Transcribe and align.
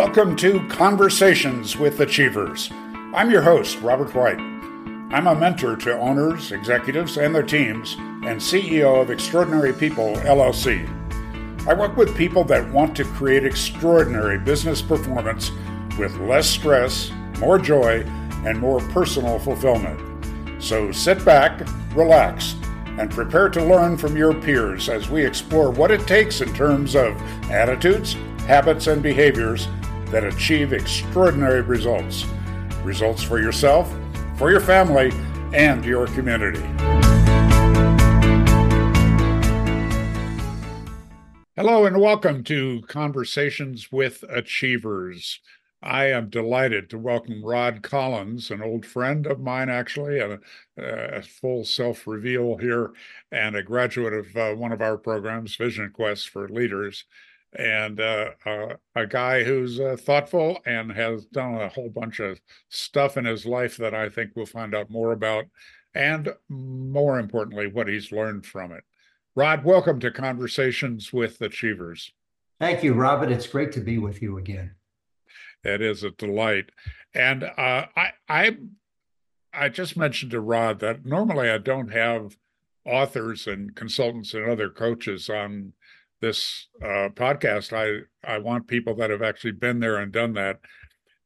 Welcome 0.00 0.34
to 0.36 0.66
Conversations 0.68 1.76
with 1.76 2.00
Achievers. 2.00 2.70
I'm 3.12 3.30
your 3.30 3.42
host, 3.42 3.78
Robert 3.82 4.14
White. 4.14 4.38
I'm 4.38 5.26
a 5.26 5.34
mentor 5.34 5.76
to 5.76 5.98
owners, 5.98 6.52
executives, 6.52 7.18
and 7.18 7.34
their 7.34 7.42
teams, 7.42 7.96
and 7.98 8.40
CEO 8.40 9.02
of 9.02 9.10
Extraordinary 9.10 9.74
People 9.74 10.14
LLC. 10.20 10.88
I 11.68 11.74
work 11.74 11.98
with 11.98 12.16
people 12.16 12.44
that 12.44 12.66
want 12.72 12.96
to 12.96 13.04
create 13.04 13.44
extraordinary 13.44 14.38
business 14.38 14.80
performance 14.80 15.52
with 15.98 16.16
less 16.16 16.48
stress, 16.48 17.10
more 17.38 17.58
joy, 17.58 18.00
and 18.46 18.58
more 18.58 18.80
personal 18.80 19.38
fulfillment. 19.38 20.00
So 20.62 20.92
sit 20.92 21.22
back, 21.26 21.68
relax, 21.94 22.56
and 22.98 23.10
prepare 23.10 23.50
to 23.50 23.62
learn 23.62 23.98
from 23.98 24.16
your 24.16 24.32
peers 24.32 24.88
as 24.88 25.10
we 25.10 25.26
explore 25.26 25.70
what 25.70 25.90
it 25.90 26.06
takes 26.06 26.40
in 26.40 26.54
terms 26.54 26.96
of 26.96 27.20
attitudes, 27.50 28.14
habits, 28.46 28.86
and 28.86 29.02
behaviors 29.02 29.68
that 30.10 30.24
achieve 30.24 30.72
extraordinary 30.72 31.62
results. 31.62 32.24
Results 32.82 33.22
for 33.22 33.40
yourself, 33.40 33.94
for 34.36 34.50
your 34.50 34.60
family, 34.60 35.12
and 35.52 35.84
your 35.84 36.06
community. 36.08 36.60
Hello, 41.56 41.84
and 41.84 42.00
welcome 42.00 42.42
to 42.44 42.82
Conversations 42.88 43.92
with 43.92 44.24
Achievers. 44.28 45.40
I 45.82 46.06
am 46.06 46.28
delighted 46.28 46.90
to 46.90 46.98
welcome 46.98 47.44
Rod 47.44 47.82
Collins, 47.82 48.50
an 48.50 48.62
old 48.62 48.84
friend 48.84 49.26
of 49.26 49.40
mine, 49.40 49.70
actually, 49.70 50.18
a, 50.18 50.38
a 50.76 51.22
full 51.22 51.64
self 51.64 52.06
reveal 52.06 52.56
here, 52.56 52.92
and 53.30 53.56
a 53.56 53.62
graduate 53.62 54.12
of 54.12 54.36
uh, 54.36 54.54
one 54.54 54.72
of 54.72 54.82
our 54.82 54.96
programs, 54.96 55.56
Vision 55.56 55.90
Quest 55.90 56.28
for 56.28 56.48
Leaders, 56.48 57.04
and 57.54 58.00
uh, 58.00 58.30
uh, 58.46 58.74
a 58.94 59.06
guy 59.06 59.42
who's 59.42 59.80
uh, 59.80 59.96
thoughtful 59.98 60.58
and 60.66 60.92
has 60.92 61.26
done 61.26 61.54
a 61.54 61.68
whole 61.68 61.90
bunch 61.90 62.20
of 62.20 62.40
stuff 62.68 63.16
in 63.16 63.24
his 63.24 63.44
life 63.44 63.76
that 63.76 63.94
I 63.94 64.08
think 64.08 64.32
we'll 64.34 64.46
find 64.46 64.74
out 64.74 64.90
more 64.90 65.12
about, 65.12 65.46
and 65.94 66.32
more 66.48 67.18
importantly, 67.18 67.66
what 67.66 67.88
he's 67.88 68.12
learned 68.12 68.46
from 68.46 68.72
it. 68.72 68.84
Rod, 69.34 69.64
welcome 69.64 69.98
to 70.00 70.10
Conversations 70.10 71.12
with 71.12 71.40
Achievers. 71.40 72.12
Thank 72.60 72.84
you, 72.84 72.94
Robert. 72.94 73.32
It's 73.32 73.46
great 73.46 73.72
to 73.72 73.80
be 73.80 73.98
with 73.98 74.22
you 74.22 74.38
again. 74.38 74.74
It 75.64 75.80
is 75.80 76.04
a 76.04 76.10
delight. 76.10 76.70
And 77.14 77.44
uh, 77.44 77.86
I, 77.96 78.10
I, 78.28 78.56
I 79.52 79.68
just 79.68 79.96
mentioned 79.96 80.30
to 80.32 80.40
Rod 80.40 80.80
that 80.80 81.04
normally 81.04 81.50
I 81.50 81.58
don't 81.58 81.92
have 81.92 82.36
authors 82.84 83.46
and 83.46 83.74
consultants 83.74 84.34
and 84.34 84.48
other 84.48 84.70
coaches 84.70 85.28
on 85.28 85.72
this 86.20 86.68
uh, 86.82 87.08
podcast. 87.14 87.72
I 87.72 88.04
I 88.28 88.38
want 88.38 88.66
people 88.66 88.94
that 88.96 89.10
have 89.10 89.22
actually 89.22 89.52
been 89.52 89.80
there 89.80 89.96
and 89.96 90.12
done 90.12 90.34
that. 90.34 90.60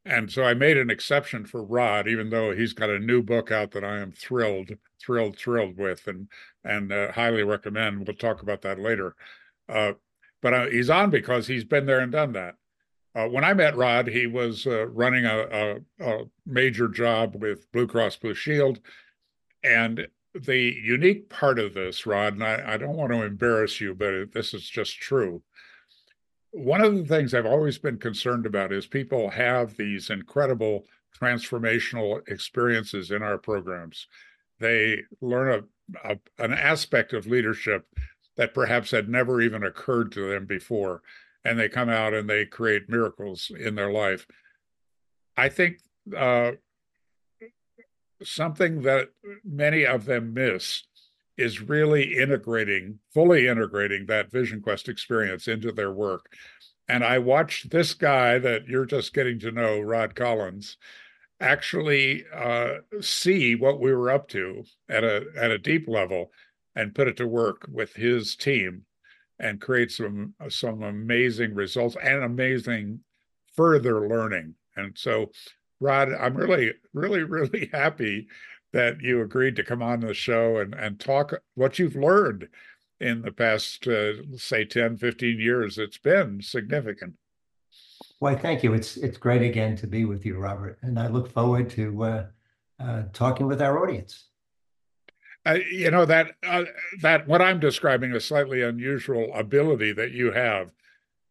And 0.07 0.31
so 0.31 0.43
I 0.43 0.53
made 0.53 0.77
an 0.77 0.91
exception 0.91 1.47
for 1.47 1.65
Rod, 1.65 2.07
even 2.09 2.29
though 2.29 2.53
he's 2.53 2.75
got 2.75 2.91
a 2.91 2.99
new 2.99 3.23
book 3.23 3.51
out 3.51 3.71
that 3.71 3.85
I 3.85 3.99
am 3.99 4.13
thrilled, 4.13 4.73
thrilled, 5.01 5.39
thrilled 5.39 5.79
with, 5.79 6.07
and 6.07 6.29
and 6.65 6.93
uh, 6.93 7.13
highly 7.13 7.43
recommend. 7.43 8.07
We'll 8.07 8.17
talk 8.17 8.43
about 8.43 8.63
that 8.63 8.79
later. 8.79 9.15
Uh, 9.69 9.93
but 10.43 10.53
uh, 10.53 10.67
he's 10.67 10.91
on 10.91 11.11
because 11.11 11.47
he's 11.47 11.65
been 11.65 11.87
there 11.87 12.01
and 12.01 12.13
done 12.13 12.33
that. 12.33 12.57
Uh, 13.15 13.29
when 13.29 13.45
I 13.45 13.55
met 13.55 13.77
Rod, 13.77 14.09
he 14.09 14.27
was 14.27 14.67
uh, 14.67 14.87
running 14.89 15.25
a, 15.25 15.81
a, 16.01 16.05
a, 16.05 16.25
major 16.45 16.89
job 16.89 17.37
with 17.41 17.71
Blue 17.71 17.87
Cross 17.87 18.17
Blue 18.17 18.35
Shield. 18.35 18.81
And 19.63 20.09
the 20.35 20.75
unique 20.83 21.29
part 21.29 21.59
of 21.59 21.75
this, 21.75 22.07
Rod, 22.07 22.35
and 22.35 22.45
I, 22.45 22.75
I 22.75 22.77
don't 22.77 22.97
want 22.97 23.13
to 23.13 23.23
embarrass 23.23 23.81
you, 23.81 23.95
but 23.95 24.33
this 24.33 24.55
is 24.55 24.69
just 24.69 24.99
true. 24.99 25.43
One 26.51 26.81
of 26.83 26.95
the 26.97 27.05
things 27.05 27.35
I've 27.35 27.47
always 27.47 27.79
been 27.79 27.99
concerned 27.99 28.47
about 28.47 28.73
is 28.73 28.87
people 28.87 29.31
have 29.31 29.77
these 29.77 30.11
incredible 30.11 30.85
transformational 31.21 32.21
experiences 32.29 33.11
in 33.11 33.23
our 33.23 33.39
programs. 33.39 34.07
They 34.61 35.03
learn 35.21 35.65
a, 36.05 36.13
a 36.13 36.19
an 36.39 36.53
aspect 36.53 37.13
of 37.13 37.27
leadership 37.27 37.87
that 38.37 38.55
perhaps 38.55 38.91
had 38.91 39.09
never 39.09 39.41
even 39.41 39.65
occurred 39.65 40.13
to 40.13 40.31
them 40.31 40.47
before 40.47 41.03
and 41.45 41.59
they 41.59 41.69
come 41.69 41.89
out 41.89 42.15
and 42.15 42.29
they 42.29 42.47
create 42.47 42.89
miracles 42.89 43.51
in 43.59 43.75
their 43.75 43.93
life. 43.93 44.27
I 45.37 45.49
think 45.49 45.81
uh, 46.17 46.53
something 48.25 48.83
that 48.83 49.09
many 49.45 49.85
of 49.85 50.05
them 50.05 50.35
miss 50.35 50.85
is 51.37 51.61
really 51.61 52.17
integrating, 52.17 52.99
fully 53.13 53.49
integrating 53.49 54.07
that 54.07 54.31
Vision 54.31 54.61
Quest 54.61 54.89
experience 54.89 55.49
into 55.49 55.73
their 55.73 55.93
work. 55.93 56.33
And 56.89 57.03
I 57.03 57.19
watched 57.19 57.71
this 57.71 57.95
guy 57.95 58.39
that 58.39 58.67
you're 58.67 58.87
just 58.87 59.15
getting 59.15 59.39
to 59.41 59.51
know, 59.51 59.81
Rod 59.81 60.15
Collins, 60.15 60.77
actually 61.41 62.25
uh, 62.33 62.75
see 63.01 63.55
what 63.55 63.81
we 63.81 63.93
were 63.93 64.11
up 64.11 64.29
to 64.29 64.65
at 64.89 65.03
a 65.03 65.25
at 65.37 65.51
a 65.51 65.59
deep 65.59 65.89
level 65.89 66.31
and 66.77 66.95
put 66.95 67.09
it 67.09 67.17
to 67.17 67.27
work 67.27 67.67
with 67.71 67.95
his 67.95 68.37
team 68.37 68.83
and 69.39 69.61
create 69.61 69.91
some 69.91 70.35
some 70.49 70.83
amazing 70.83 71.55
results 71.55 71.97
and 72.03 72.23
amazing 72.23 73.01
further 73.55 74.09
learning. 74.09 74.55
And 74.77 74.97
so, 74.97 75.31
Rod, 75.81 76.13
I'm 76.13 76.37
really, 76.37 76.73
really, 76.93 77.23
really 77.23 77.67
happy 77.73 78.29
that 78.73 79.01
you 79.01 79.23
agreed 79.23 79.57
to 79.57 79.65
come 79.65 79.83
on 79.83 80.01
the 80.01 80.15
show 80.15 80.59
and 80.59 80.75
and 80.75 80.99
talk 80.99 81.33
what 81.55 81.79
you've 81.79 81.97
learned 81.97 82.49
in 83.01 83.23
the 83.23 83.33
past 83.33 83.87
uh, 83.87 84.37
say 84.37 84.65
10 84.65 84.97
15 84.97 85.39
years. 85.39 85.79
It's 85.79 85.99
been 85.99 86.41
significant. 86.43 87.15
Why 88.19 88.35
thank 88.35 88.63
you. 88.63 88.75
It's 88.75 88.97
it's 88.97 89.19
great 89.19 89.43
again 89.43 89.77
to 89.77 89.87
be 89.87 90.05
with 90.05 90.25
you 90.27 90.39
robert 90.39 90.79
and 90.83 90.99
i 90.99 91.09
look 91.09 91.31
forward 91.31 91.71
to 91.71 92.03
uh, 92.03 92.27
uh, 92.81 93.03
talking 93.13 93.47
with 93.47 93.63
our 93.63 93.83
audience. 93.83 94.25
Uh, 95.47 95.59
you 95.71 95.91
know 95.91 96.07
that 96.07 96.33
uh, 96.47 96.65
that 97.03 97.29
what 97.29 97.43
I'm 97.43 97.61
describing 97.61 98.13
a 98.13 98.21
slightly 98.21 98.63
unusual 98.63 99.31
ability 99.35 99.93
that 99.93 100.11
you 100.11 100.33
have 100.33 100.71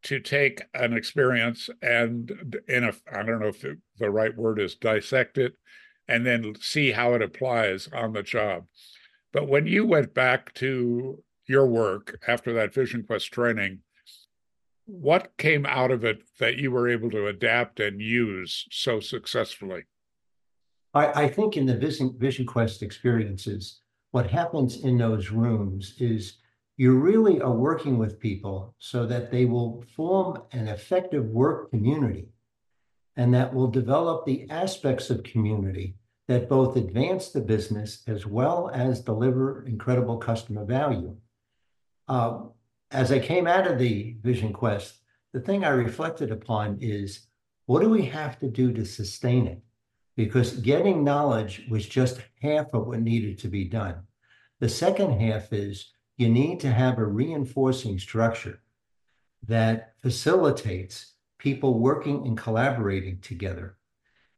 to 0.03 0.19
take 0.19 0.63
an 0.73 0.93
experience 0.93 1.69
and 1.81 2.61
in 2.67 2.83
a 2.83 2.93
I 3.11 3.23
don't 3.23 3.39
know 3.39 3.47
if 3.47 3.61
the, 3.61 3.79
the 3.97 4.09
right 4.09 4.35
word 4.35 4.59
is 4.59 4.75
dissect 4.75 5.37
it 5.37 5.53
and 6.07 6.25
then 6.25 6.55
see 6.59 6.91
how 6.91 7.13
it 7.13 7.21
applies 7.21 7.87
on 7.93 8.13
the 8.13 8.23
job. 8.23 8.65
But 9.31 9.47
when 9.47 9.65
you 9.65 9.85
went 9.85 10.13
back 10.13 10.53
to 10.55 11.23
your 11.47 11.67
work 11.67 12.19
after 12.27 12.53
that 12.53 12.73
Vision 12.73 13.03
Quest 13.03 13.31
training, 13.31 13.79
what 14.85 15.37
came 15.37 15.65
out 15.65 15.91
of 15.91 16.03
it 16.03 16.23
that 16.39 16.57
you 16.57 16.71
were 16.71 16.89
able 16.89 17.09
to 17.11 17.27
adapt 17.27 17.79
and 17.79 18.01
use 18.01 18.65
so 18.69 18.99
successfully? 18.99 19.83
I, 20.93 21.23
I 21.23 21.27
think 21.29 21.57
in 21.57 21.65
the 21.65 21.77
Vision, 21.77 22.15
Vision 22.17 22.45
Quest 22.45 22.83
experiences, 22.83 23.79
what 24.11 24.29
happens 24.29 24.83
in 24.83 24.97
those 24.97 25.31
rooms 25.31 25.95
is 25.99 26.35
you 26.77 26.97
really 26.97 27.39
are 27.41 27.51
working 27.51 27.97
with 27.97 28.19
people 28.19 28.73
so 28.79 29.05
that 29.05 29.31
they 29.31 29.45
will 29.45 29.83
form 29.95 30.41
an 30.51 30.67
effective 30.67 31.25
work 31.25 31.69
community 31.69 32.29
and 33.15 33.33
that 33.33 33.53
will 33.53 33.67
develop 33.67 34.25
the 34.25 34.49
aspects 34.49 35.09
of 35.09 35.23
community 35.23 35.95
that 36.27 36.49
both 36.49 36.75
advance 36.77 37.29
the 37.29 37.41
business 37.41 38.01
as 38.07 38.25
well 38.25 38.71
as 38.73 39.01
deliver 39.01 39.65
incredible 39.65 40.17
customer 40.17 40.65
value. 40.65 41.15
Uh, 42.07 42.39
as 42.91 43.11
I 43.11 43.19
came 43.19 43.45
out 43.45 43.67
of 43.67 43.77
the 43.77 44.15
Vision 44.21 44.53
Quest, 44.53 44.99
the 45.33 45.39
thing 45.39 45.63
I 45.63 45.69
reflected 45.69 46.31
upon 46.31 46.77
is 46.81 47.27
what 47.65 47.81
do 47.81 47.89
we 47.89 48.05
have 48.05 48.39
to 48.39 48.47
do 48.47 48.71
to 48.73 48.85
sustain 48.85 49.47
it? 49.47 49.61
because 50.15 50.53
getting 50.57 51.03
knowledge 51.03 51.65
was 51.69 51.87
just 51.87 52.21
half 52.41 52.67
of 52.73 52.87
what 52.87 53.01
needed 53.01 53.39
to 53.39 53.47
be 53.47 53.65
done. 53.65 53.95
The 54.59 54.69
second 54.69 55.19
half 55.19 55.51
is 55.51 55.92
you 56.17 56.29
need 56.29 56.59
to 56.61 56.71
have 56.71 56.97
a 56.97 57.05
reinforcing 57.05 57.99
structure 57.99 58.61
that 59.47 59.93
facilitates 60.01 61.13
people 61.37 61.79
working 61.79 62.25
and 62.25 62.37
collaborating 62.37 63.19
together. 63.19 63.77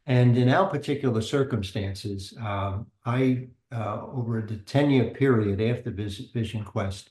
And 0.06 0.38
in 0.38 0.50
our 0.50 0.68
particular 0.68 1.22
circumstances, 1.22 2.34
um, 2.40 2.88
I, 3.06 3.48
uh, 3.72 4.02
over 4.06 4.42
the 4.42 4.58
10 4.58 4.92
year 4.92 5.06
period 5.06 5.62
after 5.62 5.92
Vision 5.92 6.64
Quest, 6.64 7.10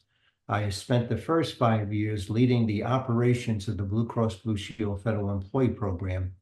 I 0.48 0.68
spent 0.68 1.08
the 1.08 1.16
first 1.16 1.56
five 1.56 1.92
years 1.92 2.30
leading 2.30 2.66
the 2.66 2.84
operations 2.84 3.68
of 3.68 3.76
the 3.76 3.82
Blue 3.82 4.06
Cross 4.06 4.36
Blue 4.36 4.56
Shield 4.56 5.02
Federal 5.02 5.30
Employee 5.30 5.68
Program 5.68 6.34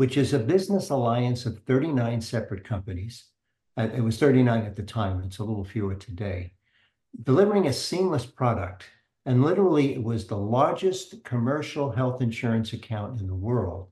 which 0.00 0.16
is 0.16 0.32
a 0.32 0.38
business 0.38 0.88
alliance 0.88 1.44
of 1.44 1.58
39 1.64 2.22
separate 2.22 2.64
companies. 2.64 3.26
Uh, 3.76 3.86
it 3.94 4.00
was 4.00 4.16
39 4.16 4.62
at 4.62 4.74
the 4.74 4.82
time, 4.82 5.22
it's 5.22 5.40
a 5.40 5.44
little 5.44 5.62
fewer 5.62 5.94
today, 5.94 6.54
delivering 7.22 7.66
a 7.66 7.72
seamless 7.72 8.26
product. 8.26 8.84
And 9.26 9.44
literally, 9.44 9.94
it 9.94 10.02
was 10.02 10.26
the 10.26 10.36
largest 10.36 11.22
commercial 11.24 11.90
health 11.90 12.22
insurance 12.22 12.72
account 12.72 13.20
in 13.20 13.26
the 13.26 13.34
world. 13.34 13.88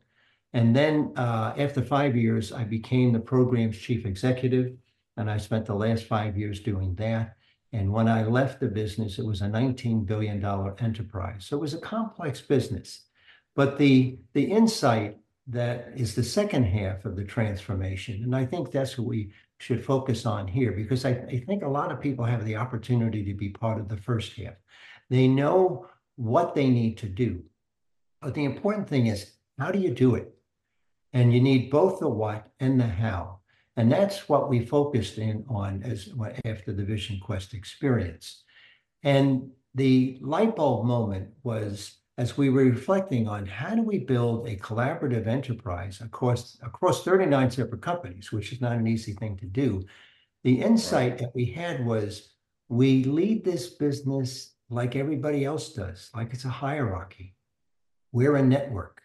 And 0.53 0.75
then 0.75 1.13
uh, 1.17 1.53
after 1.59 1.83
five 1.83 2.17
years, 2.17 2.53
I 2.53 2.65
became 2.65 3.13
the 3.13 3.21
program's 3.21 3.79
chief 3.79 4.07
executive, 4.07 4.73
and 5.17 5.31
I 5.31 5.37
spent 5.37 5.67
the 5.67 5.75
last 5.75 6.05
five 6.05 6.39
years 6.39 6.61
doing 6.61 6.95
that. 6.97 7.37
And 7.73 7.93
when 7.93 8.09
I 8.09 8.25
left 8.25 8.61
the 8.61 8.69
business, 8.69 9.19
it 9.19 9.27
was 9.27 9.43
a 9.43 9.47
$19 9.47 10.07
billion 10.07 10.43
enterprise. 10.79 11.45
So 11.45 11.59
it 11.59 11.61
was 11.61 11.75
a 11.75 11.79
complex 11.79 12.41
business. 12.41 13.03
But 13.55 13.77
the 13.77 14.19
the 14.35 14.45
insight 14.45 15.19
that 15.49 15.93
is 15.97 16.15
the 16.15 16.23
second 16.23 16.65
half 16.65 17.05
of 17.05 17.17
the 17.17 17.25
transformation, 17.25 18.23
and 18.23 18.35
I 18.35 18.47
think 18.47 18.71
that's 18.71 18.97
what 18.97 19.09
we 19.09 19.33
should 19.59 19.85
focus 19.85 20.25
on 20.25 20.47
here 20.47 20.73
because 20.73 21.05
I, 21.05 21.11
I 21.11 21.43
think 21.47 21.63
a 21.63 21.69
lot 21.69 21.91
of 21.91 22.01
people 22.01 22.25
have 22.25 22.45
the 22.45 22.57
opportunity 22.57 23.25
to 23.25 23.35
be 23.35 23.51
part 23.51 23.79
of 23.79 23.89
the 23.89 23.97
first 23.97 24.35
half. 24.35 24.55
They 25.11 25.27
know 25.27 25.87
what 26.17 26.55
they 26.55 26.69
need 26.69 26.99
to 26.99 27.09
do. 27.09 27.43
But 28.21 28.35
the 28.35 28.45
important 28.45 28.89
thing 28.89 29.07
is, 29.07 29.33
how 29.59 29.71
do 29.71 29.79
you 29.79 29.91
do 29.91 30.15
it? 30.15 30.35
And 31.13 31.33
you 31.33 31.41
need 31.41 31.71
both 31.71 32.01
the 32.01 32.09
what 32.09 32.51
and 32.61 32.81
the 32.81 32.87
how. 32.87 33.41
And 33.77 33.91
that's 33.91 34.29
what 34.29 34.49
we 34.49 34.65
focused 34.65 35.19
in 35.19 35.45
on 35.49 35.83
as 35.85 36.09
after 36.45 36.73
the 36.73 36.85
Vision 36.85 37.21
Quest 37.21 37.55
experience. 37.55 38.43
And 39.03 39.51
the 39.75 40.19
light 40.21 40.57
bulb 40.57 40.87
moment 40.87 41.29
was 41.43 41.97
as 42.19 42.37
we 42.37 42.51
were 42.51 42.65
reflecting 42.65 43.29
on 43.29 43.47
how 43.47 43.77
do 43.77 43.83
we 43.83 44.01
build 44.01 44.49
a 44.49 44.57
collaborative 44.57 45.29
enterprise 45.29 46.01
across 46.01 46.59
across 46.63 47.05
39 47.05 47.53
separate 47.53 47.81
companies, 47.81 48.33
which 48.33 48.53
is 48.53 48.61
not 48.61 48.73
an 48.73 48.89
easy 48.89 49.13
thing 49.13 49.37
to 49.37 49.47
do. 49.47 49.85
The 50.43 50.61
insight 50.61 51.13
right. 51.13 51.19
that 51.21 51.35
we 51.35 51.45
had 51.47 51.87
was 51.87 52.35
we 52.69 53.05
lead 53.05 53.45
this 53.45 53.69
business 53.69 54.57
like 54.69 54.97
everybody 54.97 55.45
else 55.45 55.73
does, 55.73 56.11
like 56.15 56.35
it's 56.35 56.45
a 56.45 56.51
hierarchy. 56.51 57.35
We're 58.11 58.37
a 58.37 58.43
network. 58.43 59.01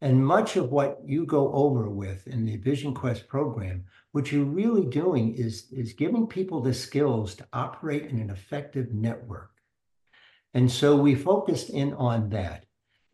And 0.00 0.24
much 0.24 0.56
of 0.56 0.70
what 0.70 1.00
you 1.04 1.26
go 1.26 1.52
over 1.52 1.90
with 1.90 2.26
in 2.26 2.46
the 2.46 2.56
Vision 2.56 2.94
Quest 2.94 3.28
program, 3.28 3.84
what 4.12 4.32
you're 4.32 4.44
really 4.44 4.86
doing 4.86 5.34
is, 5.34 5.66
is 5.72 5.92
giving 5.92 6.26
people 6.26 6.60
the 6.60 6.72
skills 6.72 7.34
to 7.34 7.46
operate 7.52 8.04
in 8.04 8.18
an 8.20 8.30
effective 8.30 8.94
network. 8.94 9.57
And 10.54 10.70
so 10.70 10.96
we 10.96 11.14
focused 11.14 11.70
in 11.70 11.94
on 11.94 12.30
that. 12.30 12.64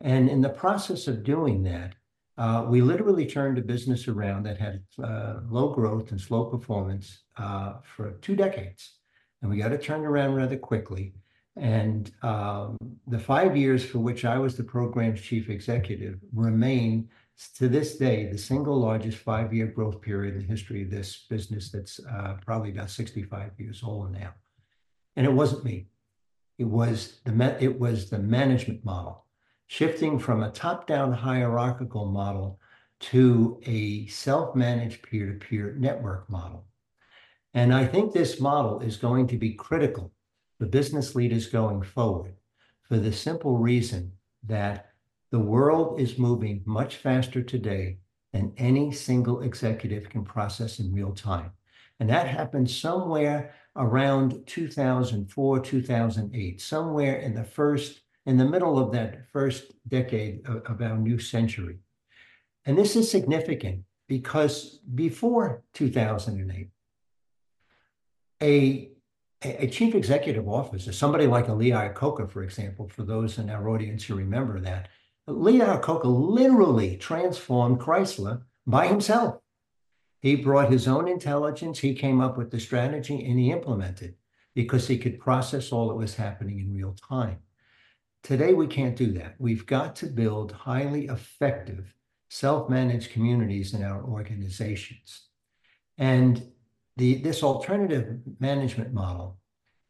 And 0.01 0.29
in 0.29 0.41
the 0.41 0.49
process 0.49 1.09
of 1.09 1.25
doing 1.25 1.63
that, 1.65 1.95
uh, 2.37 2.67
we 2.69 2.81
literally 2.81 3.27
turned 3.27 3.59
a 3.59 3.63
business 3.63 4.09
around 4.09 4.45
that 4.45 4.59
had 4.59 4.83
uh, 5.03 5.41
low 5.49 5.73
growth 5.73 6.11
and 6.11 6.21
slow 6.21 6.45
performance 6.45 7.23
uh, 7.37 7.75
for 7.85 8.13
two 8.23 8.35
decades. 8.35 8.95
And 9.41 9.51
we 9.51 9.59
got 9.59 9.73
it 9.73 9.83
turned 9.83 10.05
around 10.05 10.35
rather 10.35 10.57
quickly. 10.57 11.15
And 11.57 12.11
um, 12.23 12.77
the 13.07 13.19
five 13.19 13.57
years 13.57 13.85
for 13.85 14.01
which 14.01 14.25
I 14.25 14.39
was 14.39 14.57
the 14.57 14.65
program's 14.65 15.21
chief 15.21 15.49
executive 15.49 16.19
remain 16.35 17.09
to 17.57 17.69
this 17.69 17.97
day 17.97 18.27
the 18.31 18.39
single 18.39 18.79
largest 18.79 19.19
five-year 19.19 19.67
growth 19.67 20.01
period 20.01 20.35
in 20.35 20.41
the 20.41 20.47
history 20.47 20.83
of 20.83 20.91
this 20.91 21.27
business 21.29 21.71
that's 21.71 22.01
uh, 22.11 22.37
probably 22.45 22.71
about 22.71 22.91
65 22.91 23.53
years 23.59 23.83
old 23.85 24.13
now. 24.13 24.35
And 25.17 25.27
it 25.27 25.33
wasn't 25.33 25.65
me. 25.65 25.87
It 26.59 26.65
was 26.65 27.21
the 27.25 27.57
it 27.61 27.79
was 27.79 28.11
the 28.11 28.19
management 28.19 28.85
model, 28.85 29.27
shifting 29.67 30.19
from 30.19 30.43
a 30.43 30.51
top-down 30.51 31.13
hierarchical 31.13 32.07
model 32.07 32.61
to 33.01 33.61
a 33.67 34.07
self-managed 34.07 35.03
peer-to-peer 35.03 35.77
network 35.79 36.31
model. 36.31 36.67
And 37.53 37.75
I 37.75 37.87
think 37.87 38.13
this 38.13 38.41
model 38.41 38.81
is 38.81 38.97
going 38.97 39.27
to 39.29 39.37
be 39.37 39.55
critical 39.55 40.13
the 40.61 40.67
business 40.67 41.15
leaders 41.15 41.49
going 41.49 41.83
forward 41.83 42.35
for 42.83 42.97
the 42.97 43.13
simple 43.13 43.59
reason 43.59 44.13
that 44.45 44.91
the 45.31 45.39
world 45.39 46.01
is 46.01 46.19
moving 46.19 46.63
much 46.65 46.97
faster 46.97 47.43
today 47.43 47.99
than 48.33 48.53
any 48.57 48.93
single 48.93 49.43
executive 49.43 50.09
can 50.09 50.25
process 50.25 50.79
in 50.79 50.93
real 50.93 51.13
time. 51.13 51.51
And 51.99 52.09
that 52.11 52.29
happens 52.29 52.77
somewhere 52.77 53.55
around 53.77 54.47
2004, 54.47 55.61
2008, 55.61 56.61
somewhere 56.61 57.17
in 57.17 57.35
the 57.35 57.45
first, 57.45 58.03
in 58.27 58.37
the 58.37 58.45
middle 58.45 58.79
of 58.79 58.93
that 58.93 59.29
first 59.31 59.73
decade 59.89 60.47
of, 60.47 60.63
of 60.67 60.83
our 60.83 60.97
new 60.97 61.19
century. 61.19 61.79
And 62.67 62.79
this 62.79 62.97
is 62.97 63.11
significant 63.11 63.85
because 64.09 64.81
before 64.95 65.65
2008, 65.75 66.69
a 68.43 68.91
a, 69.45 69.69
chief 69.69 69.95
executive 69.95 70.49
officer, 70.49 70.93
somebody 70.93 71.27
like 71.27 71.49
a 71.49 71.53
Lee 71.53 71.71
Iacocca, 71.71 72.31
for 72.31 72.43
example, 72.43 72.89
for 72.89 73.03
those 73.03 73.39
in 73.39 73.51
our 73.51 73.69
audience 73.69 74.05
who 74.05 74.15
remember 74.15 74.61
that, 74.61 74.89
Lee 75.27 75.61
Iacocca 75.61 76.05
literally 76.05 76.97
transformed 76.97 77.79
Chrysler 77.79 78.43
by 78.67 78.87
himself. 78.87 79.37
He 80.25 80.37
brought 80.37 80.73
his 80.73 80.89
own 80.89 81.07
intelligence, 81.07 81.79
he 81.79 81.93
came 81.93 82.19
up 82.23 82.39
with 82.39 82.51
the 82.51 82.59
strategy, 82.59 83.27
and 83.27 83.39
he 83.39 83.53
implemented 83.53 84.15
because 84.55 84.89
he 84.89 84.97
could 84.97 85.21
process 85.21 85.71
all 85.71 85.89
that 85.89 85.97
was 85.97 86.15
happening 86.15 86.61
in 86.61 86.73
real 86.73 86.95
time. 86.95 87.41
Today, 88.23 88.55
we 88.55 88.67
can't 88.67 88.97
do 88.97 89.13
that. 89.13 89.35
We've 89.39 89.67
got 89.67 89.95
to 89.97 90.07
build 90.07 90.51
highly 90.51 91.09
effective 91.09 91.95
self 92.31 92.71
managed 92.71 93.13
communities 93.13 93.75
in 93.75 93.85
our 93.85 94.03
organizations. 94.03 95.27
And 95.99 96.43
the, 96.97 97.17
this 97.17 97.43
alternative 97.43 98.21
management 98.41 98.95
model 98.95 99.37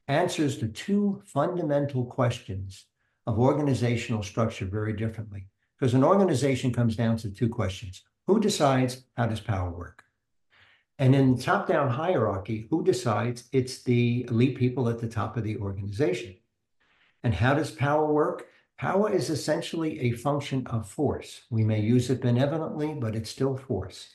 answers 0.08 0.58
the 0.58 0.66
two 0.66 1.22
fundamental 1.26 2.06
questions 2.06 2.86
of 3.28 3.38
organizational 3.38 4.24
structure 4.24 4.66
very 4.66 4.94
differently. 4.94 5.46
Because 5.78 5.94
an 5.94 6.02
organization 6.02 6.72
comes 6.72 6.96
down 6.96 7.18
to 7.18 7.30
two 7.30 7.48
questions. 7.48 8.02
Who 8.26 8.40
decides 8.40 9.04
how 9.16 9.26
does 9.26 9.38
power 9.38 9.70
work? 9.70 10.03
And 10.98 11.14
in 11.14 11.34
the 11.34 11.42
top-down 11.42 11.90
hierarchy, 11.90 12.66
who 12.70 12.84
decides? 12.84 13.44
It's 13.52 13.82
the 13.82 14.26
elite 14.28 14.56
people 14.56 14.88
at 14.88 15.00
the 15.00 15.08
top 15.08 15.36
of 15.36 15.42
the 15.42 15.56
organization. 15.56 16.36
And 17.24 17.34
how 17.34 17.54
does 17.54 17.70
power 17.70 18.12
work? 18.12 18.46
Power 18.78 19.10
is 19.10 19.30
essentially 19.30 20.00
a 20.00 20.12
function 20.12 20.66
of 20.68 20.88
force. 20.88 21.42
We 21.50 21.64
may 21.64 21.80
use 21.80 22.10
it 22.10 22.20
benevolently, 22.20 22.94
but 22.94 23.16
it's 23.16 23.30
still 23.30 23.56
force. 23.56 24.08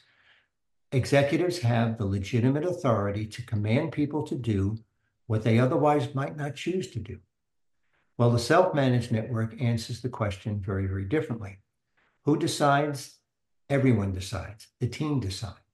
Executives 0.91 1.59
have 1.59 1.97
the 1.97 2.05
legitimate 2.05 2.65
authority 2.65 3.25
to 3.27 3.45
command 3.45 3.91
people 3.91 4.23
to 4.27 4.35
do 4.35 4.77
what 5.27 5.43
they 5.43 5.59
otherwise 5.59 6.15
might 6.15 6.35
not 6.35 6.55
choose 6.55 6.89
to 6.91 6.99
do. 6.99 7.19
Well, 8.17 8.31
the 8.31 8.39
self 8.39 8.73
managed 8.73 9.11
network 9.11 9.61
answers 9.61 10.01
the 10.01 10.09
question 10.09 10.59
very, 10.59 10.87
very 10.87 11.05
differently. 11.05 11.59
Who 12.25 12.37
decides? 12.37 13.17
Everyone 13.69 14.11
decides. 14.11 14.67
The 14.79 14.87
team 14.87 15.19
decides. 15.19 15.68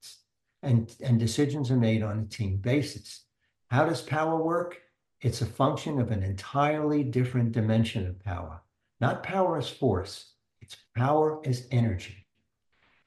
And, 0.65 0.93
and 1.01 1.19
decisions 1.19 1.69
are 1.69 1.77
made 1.77 2.03
on 2.03 2.19
a 2.19 2.25
team 2.25 2.57
basis. 2.57 3.25
How 3.67 3.85
does 3.85 4.01
power 4.01 4.35
work? 4.41 4.81
It's 5.21 5.41
a 5.41 5.45
function 5.45 5.99
of 5.99 6.11
an 6.11 6.23
entirely 6.23 7.03
different 7.03 7.51
dimension 7.51 8.07
of 8.07 8.23
power. 8.23 8.61
Not 8.99 9.23
power 9.23 9.57
as 9.57 9.69
force, 9.69 10.33
it's 10.61 10.75
power 10.95 11.39
as 11.45 11.67
energy. 11.71 12.25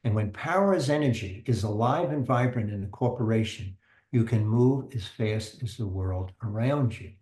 And 0.05 0.15
when 0.15 0.33
power 0.33 0.75
as 0.75 0.89
energy 0.89 1.43
is 1.47 1.65
alive 1.65 2.11
and 2.13 2.27
vibrant 2.27 2.71
in 2.71 2.85
a 2.85 2.89
corporation, 2.89 3.77
you 4.13 4.25
can 4.25 4.47
move 4.47 4.95
as 4.95 5.07
fast 5.07 5.63
as 5.63 5.77
the 5.77 5.87
world 5.87 6.33
around 6.43 6.99
you. 6.99 7.13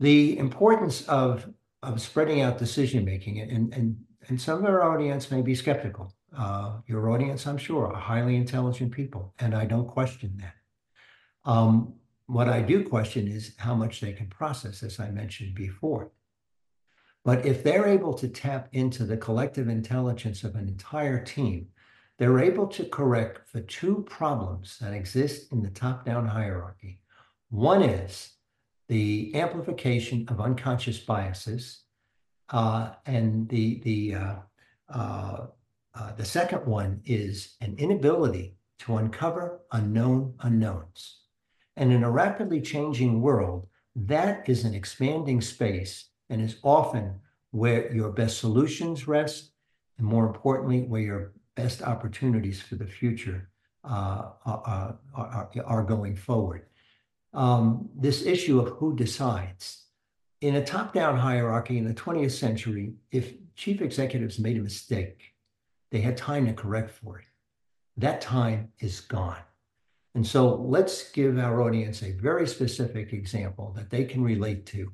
The 0.00 0.36
importance 0.38 1.06
of, 1.08 1.48
of 1.82 2.00
spreading 2.00 2.40
out 2.40 2.58
decision 2.58 3.04
making, 3.04 3.40
and, 3.40 3.72
and, 3.72 4.04
and 4.28 4.40
some 4.40 4.58
of 4.58 4.64
our 4.64 4.82
audience 4.82 5.30
may 5.30 5.42
be 5.42 5.54
skeptical. 5.54 6.12
Uh, 6.36 6.78
your 6.86 7.10
audience, 7.10 7.46
I'm 7.46 7.58
sure, 7.58 7.88
are 7.88 8.00
highly 8.00 8.36
intelligent 8.36 8.92
people, 8.92 9.34
and 9.38 9.54
I 9.54 9.64
don't 9.66 9.86
question 9.86 10.36
that. 10.40 10.54
Um, 11.50 11.94
what 12.26 12.48
I 12.48 12.60
do 12.62 12.82
question 12.84 13.28
is 13.28 13.54
how 13.58 13.74
much 13.74 14.00
they 14.00 14.12
can 14.12 14.28
process, 14.28 14.82
as 14.82 14.98
I 14.98 15.10
mentioned 15.10 15.54
before. 15.54 16.10
But 17.24 17.46
if 17.46 17.62
they're 17.62 17.86
able 17.86 18.14
to 18.14 18.28
tap 18.28 18.68
into 18.72 19.04
the 19.04 19.16
collective 19.16 19.68
intelligence 19.68 20.44
of 20.44 20.56
an 20.56 20.68
entire 20.68 21.22
team, 21.22 21.68
they're 22.18 22.40
able 22.40 22.66
to 22.68 22.84
correct 22.84 23.52
the 23.52 23.62
two 23.62 24.04
problems 24.08 24.78
that 24.78 24.92
exist 24.92 25.52
in 25.52 25.62
the 25.62 25.70
top 25.70 26.04
down 26.04 26.26
hierarchy. 26.26 27.00
One 27.50 27.82
is 27.82 28.30
the 28.88 29.32
amplification 29.34 30.26
of 30.28 30.40
unconscious 30.40 30.98
biases, 30.98 31.82
uh, 32.50 32.90
and 33.06 33.48
the, 33.48 33.80
the, 33.80 34.14
uh, 34.14 34.36
uh, 34.88 35.46
uh 35.94 36.12
the 36.12 36.24
second 36.24 36.66
one 36.66 37.00
is 37.04 37.56
an 37.60 37.74
inability 37.78 38.56
to 38.80 38.96
uncover 38.96 39.60
unknown 39.72 40.34
unknowns. 40.40 41.20
And 41.76 41.92
in 41.92 42.04
a 42.04 42.10
rapidly 42.10 42.60
changing 42.60 43.20
world, 43.20 43.66
that 43.96 44.48
is 44.48 44.64
an 44.64 44.74
expanding 44.74 45.40
space 45.40 46.08
and 46.28 46.40
is 46.40 46.56
often 46.62 47.20
where 47.50 47.94
your 47.94 48.10
best 48.10 48.38
solutions 48.38 49.06
rest, 49.06 49.52
and 49.98 50.06
more 50.06 50.26
importantly, 50.26 50.82
where 50.82 51.00
your 51.00 51.32
best 51.54 51.82
opportunities 51.82 52.60
for 52.60 52.74
the 52.74 52.86
future 52.86 53.48
uh, 53.84 54.30
are, 54.44 54.98
are, 55.14 55.50
are, 55.64 55.82
going 55.84 56.16
forward. 56.16 56.66
Um, 57.32 57.88
this 57.94 58.24
issue 58.24 58.58
of 58.58 58.70
who 58.70 58.96
decides. 58.96 59.84
In 60.40 60.56
a 60.56 60.64
top-down 60.64 61.18
hierarchy 61.18 61.78
in 61.78 61.86
the 61.86 61.94
20th 61.94 62.32
century, 62.32 62.94
if 63.12 63.34
chief 63.54 63.82
executives 63.82 64.38
made 64.38 64.56
a 64.56 64.62
mistake, 64.62 65.33
they 65.94 66.00
had 66.00 66.16
time 66.16 66.44
to 66.44 66.52
correct 66.52 66.90
for 66.90 67.20
it. 67.20 67.24
That 67.98 68.20
time 68.20 68.72
is 68.80 69.00
gone. 69.00 69.38
And 70.16 70.26
so 70.26 70.56
let's 70.56 71.12
give 71.12 71.38
our 71.38 71.62
audience 71.62 72.02
a 72.02 72.10
very 72.10 72.48
specific 72.48 73.12
example 73.12 73.72
that 73.76 73.90
they 73.90 74.04
can 74.04 74.24
relate 74.24 74.66
to. 74.66 74.90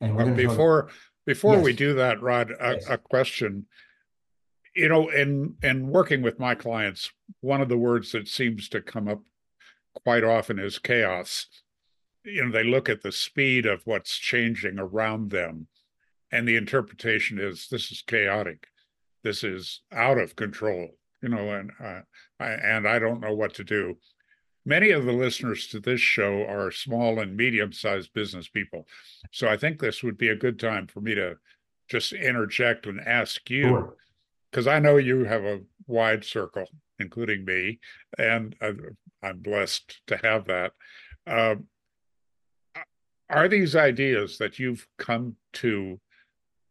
And 0.00 0.14
we're 0.14 0.30
before 0.30 0.90
Before 1.26 1.60
we 1.60 1.72
do 1.72 1.92
that, 1.94 2.22
Rod, 2.22 2.52
a, 2.52 2.74
Yes. 2.74 2.88
a 2.88 2.98
question. 2.98 3.66
You 4.76 4.88
know, 4.88 5.08
in 5.08 5.56
in 5.64 5.88
working 5.88 6.22
with 6.22 6.38
my 6.38 6.54
clients, 6.54 7.10
one 7.40 7.60
of 7.60 7.68
the 7.68 7.76
words 7.76 8.12
that 8.12 8.28
seems 8.28 8.68
to 8.68 8.80
come 8.80 9.08
up 9.08 9.22
quite 10.04 10.22
often 10.22 10.60
is 10.60 10.78
chaos. 10.78 11.48
You 12.22 12.44
know, 12.44 12.52
they 12.52 12.62
look 12.62 12.88
at 12.88 13.02
the 13.02 13.10
speed 13.10 13.66
of 13.66 13.82
what's 13.86 14.16
changing 14.16 14.78
around 14.78 15.32
them, 15.32 15.66
and 16.30 16.46
the 16.46 16.54
interpretation 16.54 17.40
is 17.40 17.66
this 17.68 17.90
is 17.90 18.02
chaotic, 18.06 18.68
this 19.24 19.44
is 19.44 19.82
out 19.92 20.18
of 20.18 20.36
control. 20.36 20.88
You 21.22 21.30
know, 21.30 21.50
and 21.50 21.72
uh, 21.82 22.00
I, 22.38 22.50
and 22.50 22.86
I 22.86 23.00
don't 23.00 23.20
know 23.20 23.34
what 23.34 23.54
to 23.54 23.64
do. 23.64 23.96
Many 24.64 24.90
of 24.90 25.04
the 25.04 25.12
listeners 25.12 25.66
to 25.68 25.80
this 25.80 26.00
show 26.00 26.44
are 26.44 26.70
small 26.70 27.18
and 27.18 27.36
medium 27.36 27.72
sized 27.72 28.12
business 28.12 28.48
people. 28.48 28.86
So 29.32 29.48
I 29.48 29.56
think 29.56 29.80
this 29.80 30.02
would 30.02 30.16
be 30.16 30.28
a 30.28 30.36
good 30.36 30.60
time 30.60 30.86
for 30.86 31.00
me 31.00 31.14
to 31.16 31.36
just 31.88 32.12
interject 32.12 32.86
and 32.86 33.00
ask 33.00 33.48
you, 33.50 33.62
Sure. 33.62 33.96
because 34.50 34.66
I 34.66 34.78
know 34.78 34.96
you 34.96 35.24
have 35.24 35.42
a 35.44 35.60
wide 35.86 36.24
circle, 36.24 36.66
including 37.00 37.44
me, 37.44 37.80
and 38.18 38.54
uh, 38.60 38.72
I'm 39.22 39.38
blessed 39.38 40.00
to 40.08 40.18
have 40.18 40.44
that. 40.46 40.72
Um, 41.26 41.64
are 43.30 43.48
these 43.48 43.74
ideas 43.74 44.38
that 44.38 44.58
you've 44.58 44.86
come 44.98 45.36
to 45.54 45.98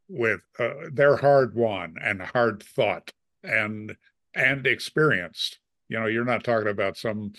with 0.10 0.42
uh, 0.60 0.90
they're 0.92 1.18
hard 1.18 1.56
won 1.56 1.96
and 2.02 2.22
hard 2.22 2.64
thought 2.64 3.12
and 3.44 3.96
and 4.34 4.66
experienced. 4.68 5.60
You 5.90 6.00
know 6.00 6.06
you're 6.06 6.26
not 6.26 6.44
talking 6.44 6.70
about 6.70 6.98
some 6.98 7.34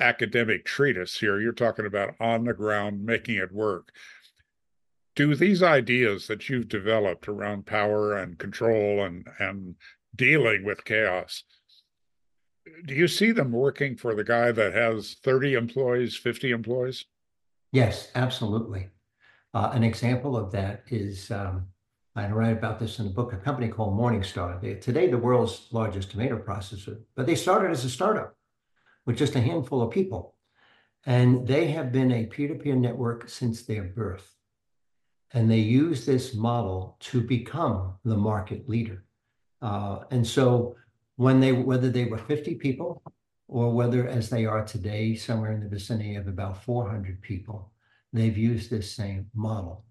academic 0.00 0.64
treatise 0.64 1.18
here. 1.18 1.40
You're 1.40 1.52
talking 1.52 1.86
about 1.86 2.14
on 2.20 2.44
the 2.44 2.54
ground 2.54 3.04
making 3.04 3.36
it 3.36 3.52
work. 3.52 3.90
Do 5.16 5.34
these 5.34 5.62
ideas 5.62 6.28
that 6.28 6.48
you've 6.48 6.68
developed 6.68 7.28
around 7.28 7.66
power 7.66 8.16
and 8.16 8.38
control 8.38 9.04
and 9.04 9.26
and 9.38 9.74
dealing 10.14 10.64
with 10.64 10.84
chaos 10.84 11.44
do 12.86 12.94
you 12.94 13.08
see 13.08 13.32
them 13.32 13.52
working 13.52 13.96
for 13.96 14.14
the 14.14 14.24
guy 14.24 14.52
that 14.52 14.74
has 14.74 15.16
30 15.22 15.54
employees 15.54 16.16
50 16.16 16.50
employees? 16.50 17.04
Yes, 17.72 18.10
absolutely. 18.14 18.88
Uh, 19.54 19.70
an 19.72 19.82
example 19.82 20.36
of 20.36 20.52
that 20.52 20.84
is 20.88 21.30
um, 21.30 21.66
I 22.18 22.28
write 22.32 22.56
about 22.56 22.80
this 22.80 22.98
in 22.98 23.06
a 23.06 23.10
book, 23.10 23.32
a 23.32 23.36
company 23.36 23.68
called 23.68 23.94
Morning 23.94 24.24
Star. 24.24 24.58
They, 24.60 24.74
today, 24.74 25.08
the 25.08 25.16
world's 25.16 25.68
largest 25.70 26.10
tomato 26.10 26.36
processor, 26.36 26.98
but 27.14 27.26
they 27.26 27.36
started 27.36 27.70
as 27.70 27.84
a 27.84 27.90
startup 27.90 28.34
with 29.06 29.16
just 29.16 29.36
a 29.36 29.40
handful 29.40 29.82
of 29.82 29.92
people. 29.92 30.34
And 31.06 31.46
they 31.46 31.68
have 31.68 31.92
been 31.92 32.10
a 32.10 32.26
peer-to-peer 32.26 32.74
network 32.74 33.28
since 33.28 33.62
their 33.62 33.84
birth. 33.84 34.34
And 35.32 35.48
they 35.48 35.58
use 35.60 36.04
this 36.04 36.34
model 36.34 36.96
to 37.00 37.20
become 37.20 37.94
the 38.04 38.16
market 38.16 38.68
leader. 38.68 39.04
Uh, 39.62 40.00
and 40.10 40.26
so 40.26 40.74
when 41.16 41.38
they, 41.38 41.52
whether 41.52 41.88
they 41.88 42.06
were 42.06 42.18
50 42.18 42.56
people 42.56 43.00
or 43.46 43.72
whether 43.72 44.08
as 44.08 44.28
they 44.28 44.44
are 44.44 44.64
today, 44.64 45.14
somewhere 45.14 45.52
in 45.52 45.60
the 45.60 45.68
vicinity 45.68 46.16
of 46.16 46.26
about 46.26 46.64
400 46.64 47.22
people, 47.22 47.70
they've 48.12 48.36
used 48.36 48.70
this 48.70 48.92
same 48.92 49.30
model. 49.34 49.84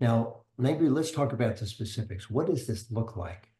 Now, 0.00 0.43
maybe 0.58 0.88
let's 0.88 1.10
talk 1.10 1.32
about 1.32 1.56
the 1.56 1.66
specifics. 1.66 2.30
What 2.30 2.46
does 2.46 2.66
this 2.66 2.90
look 2.90 3.16
like? 3.16 3.50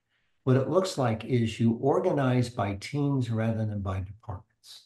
What 0.44 0.56
it 0.56 0.68
looks 0.68 0.98
like 0.98 1.24
is 1.24 1.58
you 1.58 1.78
organize 1.80 2.48
by 2.48 2.74
teams 2.74 3.30
rather 3.30 3.64
than 3.64 3.80
by 3.80 4.00
departments. 4.00 4.84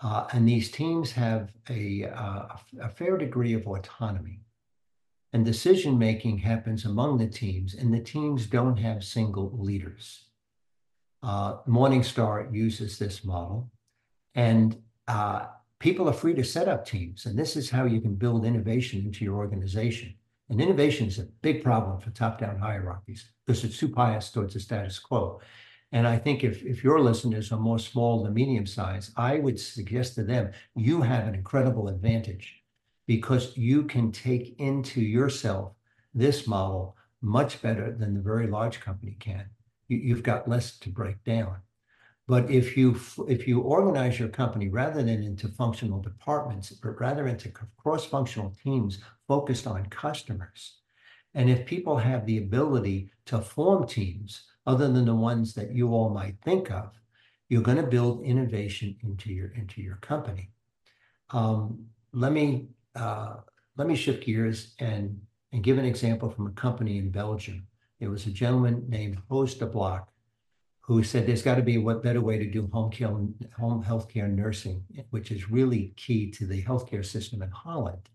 Uh, 0.00 0.26
and 0.32 0.48
these 0.48 0.70
teams 0.70 1.12
have 1.12 1.52
a, 1.70 2.04
uh, 2.04 2.56
a 2.80 2.88
fair 2.88 3.16
degree 3.16 3.54
of 3.54 3.66
autonomy. 3.66 4.40
And 5.32 5.44
decision 5.44 5.98
making 5.98 6.38
happens 6.38 6.84
among 6.84 7.18
the 7.18 7.26
teams, 7.26 7.74
and 7.74 7.92
the 7.92 8.00
teams 8.00 8.46
don't 8.46 8.76
have 8.78 9.04
single 9.04 9.52
leaders. 9.58 10.24
Uh, 11.22 11.58
Morning 11.66 12.02
Star 12.02 12.48
uses 12.50 12.98
this 12.98 13.24
model, 13.24 13.70
and 14.34 14.80
uh, 15.08 15.46
people 15.78 16.08
are 16.08 16.14
free 16.14 16.34
to 16.34 16.44
set 16.44 16.68
up 16.68 16.86
teams. 16.86 17.26
And 17.26 17.38
this 17.38 17.56
is 17.56 17.70
how 17.70 17.84
you 17.84 18.00
can 18.00 18.14
build 18.14 18.46
innovation 18.46 19.00
into 19.00 19.24
your 19.24 19.36
organization. 19.36 20.14
And 20.48 20.60
innovation 20.60 21.08
is 21.08 21.18
a 21.18 21.28
big 21.42 21.62
problem 21.64 22.00
for 22.00 22.10
top-down 22.10 22.58
hierarchies 22.58 23.30
because 23.44 23.64
it's 23.64 23.78
too 23.78 23.88
biased 23.88 24.34
towards 24.34 24.54
the 24.54 24.60
status 24.60 24.98
quo. 24.98 25.40
And 25.92 26.06
I 26.06 26.18
think 26.18 26.44
if, 26.44 26.62
if 26.62 26.84
your 26.84 27.00
listeners 27.00 27.52
are 27.52 27.58
more 27.58 27.78
small 27.78 28.24
to 28.24 28.30
medium 28.30 28.66
size, 28.66 29.12
I 29.16 29.38
would 29.38 29.58
suggest 29.58 30.14
to 30.14 30.24
them, 30.24 30.52
you 30.74 31.02
have 31.02 31.26
an 31.26 31.34
incredible 31.34 31.88
advantage 31.88 32.62
because 33.06 33.56
you 33.56 33.84
can 33.84 34.12
take 34.12 34.58
into 34.60 35.00
yourself 35.00 35.72
this 36.14 36.46
model 36.46 36.96
much 37.22 37.62
better 37.62 37.92
than 37.92 38.14
the 38.14 38.20
very 38.20 38.46
large 38.46 38.80
company 38.80 39.16
can. 39.18 39.46
You, 39.88 39.98
you've 39.98 40.22
got 40.22 40.48
less 40.48 40.78
to 40.78 40.90
break 40.90 41.22
down. 41.24 41.56
But 42.28 42.50
if 42.50 42.76
you 42.76 42.98
if 43.28 43.46
you 43.46 43.60
organize 43.60 44.18
your 44.18 44.28
company 44.28 44.68
rather 44.68 45.02
than 45.02 45.22
into 45.22 45.48
functional 45.48 46.00
departments, 46.00 46.70
but 46.70 47.00
rather 47.00 47.28
into 47.28 47.52
cross-functional 47.76 48.54
teams 48.62 48.98
focused 49.28 49.66
on 49.66 49.86
customers, 49.86 50.78
and 51.34 51.48
if 51.48 51.66
people 51.66 51.96
have 51.96 52.26
the 52.26 52.38
ability 52.38 53.10
to 53.26 53.40
form 53.40 53.86
teams 53.86 54.42
other 54.66 54.90
than 54.90 55.04
the 55.04 55.14
ones 55.14 55.54
that 55.54 55.72
you 55.72 55.90
all 55.90 56.10
might 56.10 56.36
think 56.44 56.70
of, 56.70 56.98
you're 57.48 57.62
going 57.62 57.76
to 57.76 57.84
build 57.84 58.24
innovation 58.24 58.96
into 59.04 59.32
your 59.32 59.52
into 59.52 59.80
your 59.80 59.96
company. 59.96 60.50
Um, 61.30 61.86
let 62.12 62.32
me 62.32 62.66
uh, 62.96 63.36
let 63.76 63.86
me 63.86 63.94
shift 63.94 64.24
gears 64.24 64.74
and 64.80 65.20
and 65.52 65.62
give 65.62 65.78
an 65.78 65.84
example 65.84 66.28
from 66.28 66.48
a 66.48 66.52
company 66.52 66.98
in 66.98 67.10
Belgium. 67.10 67.68
There 68.00 68.10
was 68.10 68.26
a 68.26 68.30
gentleman 68.30 68.84
named 68.88 69.22
Jos 69.30 69.54
de 69.54 69.66
Blok 69.66 70.08
who 70.86 71.02
said 71.02 71.26
there's 71.26 71.42
got 71.42 71.56
to 71.56 71.62
be 71.62 71.74
a 71.74 71.94
better 71.96 72.20
way 72.20 72.38
to 72.38 72.48
do 72.48 72.68
home 72.72 72.90
care, 72.92 73.08
home 73.08 73.84
healthcare 73.84 74.32
nursing, 74.32 74.84
which 75.10 75.32
is 75.32 75.50
really 75.50 75.92
key 75.96 76.30
to 76.30 76.46
the 76.46 76.62
healthcare 76.62 77.04
system 77.04 77.42
in 77.42 77.50
Holland. 77.50 78.08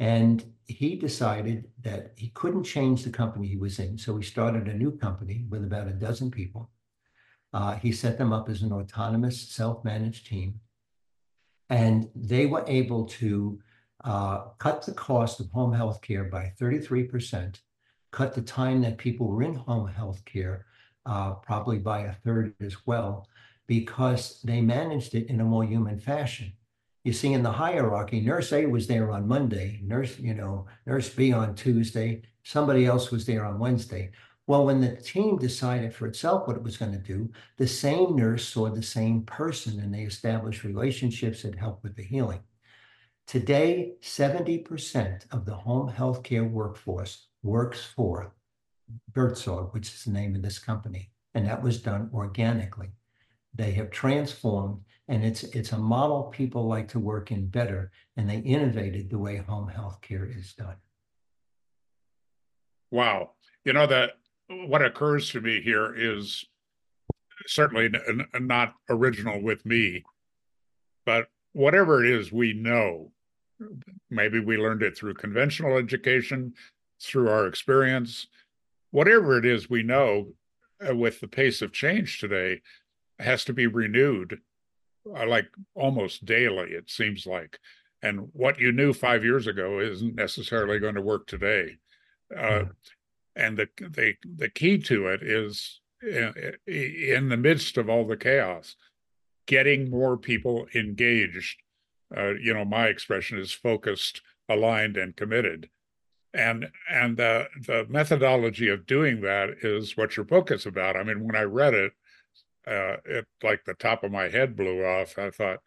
And 0.00 0.44
he 0.66 0.96
decided 0.96 1.68
that 1.82 2.14
he 2.16 2.30
couldn't 2.30 2.64
change 2.64 3.04
the 3.04 3.10
company 3.10 3.46
he 3.46 3.56
was 3.56 3.78
in. 3.78 3.96
So 3.96 4.16
he 4.16 4.24
started 4.24 4.66
a 4.66 4.74
new 4.74 4.90
company 4.90 5.44
with 5.48 5.62
about 5.62 5.86
a 5.86 5.92
dozen 5.92 6.32
people. 6.32 6.68
Uh, 7.52 7.76
he 7.76 7.92
set 7.92 8.18
them 8.18 8.32
up 8.32 8.48
as 8.48 8.62
an 8.62 8.72
autonomous, 8.72 9.40
self 9.40 9.84
managed 9.84 10.26
team. 10.26 10.58
And 11.70 12.10
they 12.16 12.46
were 12.46 12.64
able 12.66 13.04
to 13.04 13.60
uh, 14.02 14.38
cut 14.58 14.84
the 14.84 14.94
cost 14.94 15.38
of 15.38 15.48
home 15.52 15.72
health 15.72 16.02
care 16.02 16.24
by 16.24 16.52
33%, 16.60 17.60
cut 18.10 18.34
the 18.34 18.42
time 18.42 18.82
that 18.82 18.98
people 18.98 19.28
were 19.28 19.44
in 19.44 19.54
home 19.54 19.86
health 19.86 20.24
care 20.24 20.66
uh, 21.06 21.34
probably 21.34 21.78
by 21.78 22.00
a 22.00 22.12
third 22.12 22.54
as 22.60 22.86
well, 22.86 23.28
because 23.66 24.40
they 24.42 24.60
managed 24.60 25.14
it 25.14 25.28
in 25.28 25.40
a 25.40 25.44
more 25.44 25.64
human 25.64 25.98
fashion. 25.98 26.52
You 27.04 27.12
see, 27.12 27.32
in 27.34 27.42
the 27.42 27.52
hierarchy, 27.52 28.20
nurse 28.20 28.52
A 28.52 28.64
was 28.64 28.86
there 28.86 29.10
on 29.10 29.28
Monday, 29.28 29.80
nurse, 29.82 30.18
you 30.18 30.34
know, 30.34 30.66
nurse 30.86 31.08
B 31.10 31.32
on 31.32 31.54
Tuesday, 31.54 32.22
somebody 32.42 32.86
else 32.86 33.10
was 33.10 33.26
there 33.26 33.44
on 33.44 33.58
Wednesday. 33.58 34.10
Well, 34.46 34.66
when 34.66 34.80
the 34.80 34.96
team 34.96 35.38
decided 35.38 35.94
for 35.94 36.06
itself 36.06 36.46
what 36.46 36.56
it 36.56 36.62
was 36.62 36.76
going 36.76 36.92
to 36.92 36.98
do, 36.98 37.30
the 37.56 37.66
same 37.66 38.16
nurse 38.16 38.46
saw 38.46 38.68
the 38.68 38.82
same 38.82 39.22
person 39.22 39.80
and 39.80 39.92
they 39.92 40.02
established 40.02 40.64
relationships 40.64 41.42
that 41.42 41.54
helped 41.54 41.82
with 41.82 41.96
the 41.96 42.02
healing. 42.02 42.40
Today, 43.26 43.94
70% 44.02 45.24
of 45.30 45.46
the 45.46 45.54
home 45.54 45.90
healthcare 45.90 46.48
workforce 46.48 47.26
works 47.42 47.82
for 47.82 48.34
Buurtzorg, 49.12 49.72
which 49.72 49.88
is 49.88 50.04
the 50.04 50.12
name 50.12 50.34
of 50.34 50.42
this 50.42 50.58
company, 50.58 51.10
and 51.34 51.46
that 51.46 51.62
was 51.62 51.80
done 51.80 52.10
organically. 52.12 52.90
They 53.54 53.72
have 53.72 53.90
transformed, 53.90 54.80
and 55.08 55.24
it's 55.24 55.44
it's 55.44 55.72
a 55.72 55.78
model 55.78 56.24
people 56.24 56.66
like 56.66 56.88
to 56.88 56.98
work 56.98 57.30
in 57.30 57.46
better, 57.46 57.92
and 58.16 58.28
they 58.28 58.38
innovated 58.38 59.10
the 59.10 59.18
way 59.18 59.36
home 59.36 59.68
health 59.68 60.00
care 60.00 60.26
is 60.26 60.52
done. 60.54 60.76
Wow, 62.90 63.32
you 63.64 63.72
know 63.72 63.86
that 63.86 64.12
what 64.48 64.82
occurs 64.82 65.30
to 65.30 65.40
me 65.40 65.60
here 65.60 65.94
is 65.96 66.44
certainly 67.46 67.86
n- 67.86 68.26
not 68.46 68.74
original 68.88 69.42
with 69.42 69.64
me, 69.64 70.04
but 71.06 71.28
whatever 71.52 72.04
it 72.04 72.10
is 72.10 72.32
we 72.32 72.52
know, 72.52 73.10
maybe 74.10 74.40
we 74.40 74.56
learned 74.56 74.82
it 74.82 74.96
through 74.96 75.14
conventional 75.14 75.76
education, 75.76 76.54
through 77.00 77.28
our 77.28 77.46
experience, 77.46 78.26
whatever 78.94 79.36
it 79.36 79.44
is 79.44 79.68
we 79.68 79.82
know 79.82 80.28
uh, 80.88 80.94
with 80.94 81.18
the 81.18 81.26
pace 81.26 81.62
of 81.62 81.72
change 81.72 82.20
today 82.20 82.60
has 83.18 83.44
to 83.44 83.52
be 83.52 83.66
renewed 83.66 84.38
uh, 85.16 85.26
like 85.26 85.48
almost 85.74 86.24
daily 86.24 86.70
it 86.70 86.88
seems 86.88 87.26
like. 87.26 87.58
And 88.02 88.28
what 88.32 88.60
you 88.60 88.70
knew 88.70 88.92
five 88.92 89.24
years 89.24 89.48
ago 89.48 89.80
isn't 89.80 90.14
necessarily 90.14 90.78
going 90.78 90.94
to 90.94 91.00
work 91.00 91.26
today. 91.26 91.78
Uh, 92.34 92.66
and 93.34 93.58
the, 93.58 93.68
the 93.80 94.14
the 94.36 94.48
key 94.48 94.78
to 94.78 95.08
it 95.08 95.24
is 95.24 95.80
in, 96.00 96.32
uh, 96.36 96.70
in, 96.70 97.28
the 97.30 97.36
midst 97.36 97.76
of 97.76 97.88
all 97.88 98.06
the 98.06 98.16
chaos 98.16 98.76
getting 99.46 99.90
more 99.90 100.16
people 100.16 100.68
engaged. 100.72 101.56
Uh, 102.16 102.34
you 102.34 102.54
know 102.54 102.64
my 102.64 102.86
expression 102.86 103.40
is 103.40 103.52
focused 103.52 104.22
aligned 104.48 104.96
and 104.96 105.16
committed 105.16 105.68
and 106.34 106.68
and 106.90 107.16
the 107.16 107.46
the 107.66 107.86
methodology 107.88 108.68
of 108.68 108.86
doing 108.86 109.20
that 109.20 109.50
is 109.62 109.96
what 109.96 110.16
your 110.16 110.24
book 110.24 110.50
is 110.50 110.66
about. 110.66 110.96
I 110.96 111.04
mean, 111.04 111.24
when 111.24 111.36
I 111.36 111.42
read 111.42 111.74
it, 111.74 111.92
uh, 112.66 112.96
it 113.04 113.26
like 113.42 113.64
the 113.64 113.74
top 113.74 114.02
of 114.02 114.12
my 114.12 114.28
head 114.28 114.56
blew 114.56 114.84
off. 114.84 115.16
I 115.16 115.30
thought, 115.30 115.60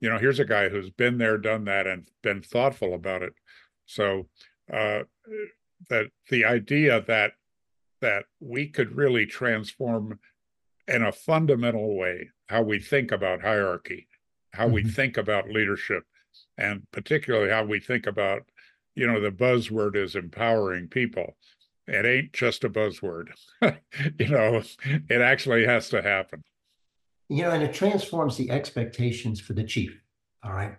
you 0.00 0.08
know, 0.08 0.18
here's 0.18 0.38
a 0.38 0.44
guy 0.44 0.68
who's 0.68 0.90
been 0.90 1.18
there, 1.18 1.38
done 1.38 1.64
that, 1.64 1.86
and 1.86 2.06
been 2.22 2.40
thoughtful 2.40 2.94
about 2.94 3.22
it. 3.22 3.34
So 3.86 4.28
uh, 4.72 5.00
that 5.90 6.06
the 6.30 6.44
idea 6.44 7.02
that 7.02 7.32
that 8.00 8.24
we 8.40 8.68
could 8.68 8.96
really 8.96 9.26
transform 9.26 10.18
in 10.88 11.02
a 11.02 11.12
fundamental 11.12 11.96
way 11.96 12.30
how 12.48 12.62
we 12.62 12.78
think 12.78 13.10
about 13.10 13.42
hierarchy, 13.42 14.08
how 14.52 14.64
mm-hmm. 14.64 14.74
we 14.74 14.84
think 14.84 15.16
about 15.16 15.50
leadership, 15.50 16.04
and 16.56 16.86
particularly 16.92 17.50
how 17.50 17.64
we 17.64 17.80
think 17.80 18.06
about 18.06 18.42
you 18.94 19.06
know, 19.06 19.20
the 19.20 19.30
buzzword 19.30 19.96
is 19.96 20.14
empowering 20.14 20.88
people. 20.88 21.36
It 21.86 22.06
ain't 22.06 22.32
just 22.32 22.64
a 22.64 22.70
buzzword. 22.70 23.28
you 23.62 24.28
know, 24.28 24.62
it 24.84 25.20
actually 25.20 25.66
has 25.66 25.88
to 25.90 26.02
happen. 26.02 26.42
You 27.28 27.44
know, 27.44 27.50
and 27.50 27.62
it 27.62 27.74
transforms 27.74 28.36
the 28.36 28.50
expectations 28.50 29.40
for 29.40 29.54
the 29.54 29.64
chief. 29.64 29.98
All 30.44 30.52
right. 30.52 30.76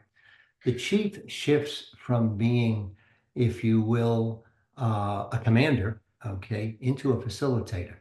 The 0.66 0.74
chief 0.74 1.20
shifts 1.28 1.92
from 1.98 2.38
being, 2.38 2.96
if 3.36 3.64
you 3.64 3.82
will, 3.82 4.46
uh, 4.80 5.28
a 5.32 5.42
commander, 5.44 6.02
okay, 6.26 6.78
into 6.80 7.12
a 7.12 7.18
facilitator. 7.18 7.96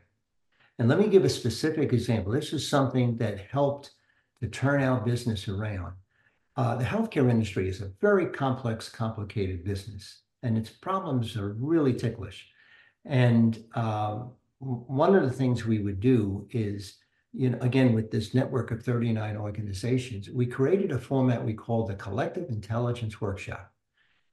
And 0.79 0.89
let 0.89 0.99
me 0.99 1.09
give 1.09 1.25
a 1.25 1.29
specific 1.29 1.93
example. 1.93 2.33
This 2.33 2.53
is 2.53 2.69
something 2.69 3.17
that 3.17 3.47
helped 3.51 3.93
to 4.41 4.49
turn 4.49 4.83
our 4.83 5.01
business 5.01 5.49
around. 5.49 5.95
Uh, 6.57 6.77
the 6.77 6.85
healthcare 6.85 7.31
industry 7.31 7.69
is 7.69 7.81
a 7.81 7.93
very 8.01 8.27
complex, 8.27 8.89
complicated 8.89 9.65
business, 9.65 10.23
and 10.43 10.59
its 10.59 10.71
problems 10.71 11.37
are 11.37 11.55
really 11.55 11.95
ticklish. 11.95 12.47
And 13.05 13.59
uh, 13.75 14.25
one 14.59 15.15
of 15.15 15.23
the 15.23 15.31
things 15.31 15.65
we 15.65 15.79
would 15.79 16.01
do 16.01 16.47
is, 16.51 16.99
you 17.33 17.51
know, 17.51 17.59
again, 17.63 17.95
with 17.95 18.11
this 18.11 18.35
network 18.35 18.71
of 18.71 18.83
39 18.83 19.37
organizations, 19.37 20.29
we 20.29 20.47
created 20.47 20.93
a 20.93 20.99
format 20.99 21.45
we 21.45 21.55
call 21.55 21.87
the 21.87 21.95
Collective 21.95 22.51
Intelligence 22.51 23.21
Workshop. 23.21 23.73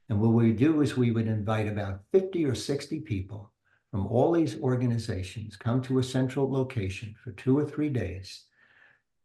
And 0.09 0.19
what 0.19 0.29
we 0.29 0.51
do 0.51 0.81
is 0.81 0.97
we 0.97 1.11
would 1.11 1.27
invite 1.27 1.67
about 1.67 2.01
50 2.11 2.43
or 2.45 2.55
60 2.55 2.99
people 3.01 3.51
from 3.91 4.07
all 4.07 4.31
these 4.31 4.59
organizations 4.59 5.55
come 5.55 5.81
to 5.83 5.99
a 5.99 6.03
central 6.03 6.51
location 6.51 7.15
for 7.23 7.31
two 7.31 7.57
or 7.57 7.65
three 7.65 7.89
days 7.89 8.45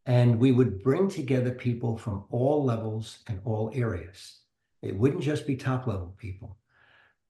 and 0.06 0.38
we 0.38 0.52
would 0.52 0.82
bring 0.82 1.08
together 1.08 1.50
people 1.50 1.96
from 1.96 2.24
all 2.30 2.64
levels 2.64 3.18
and 3.26 3.40
all 3.44 3.70
areas. 3.74 4.40
It 4.82 4.96
wouldn't 4.96 5.22
just 5.22 5.46
be 5.46 5.56
top 5.56 5.86
level 5.86 6.14
people. 6.18 6.58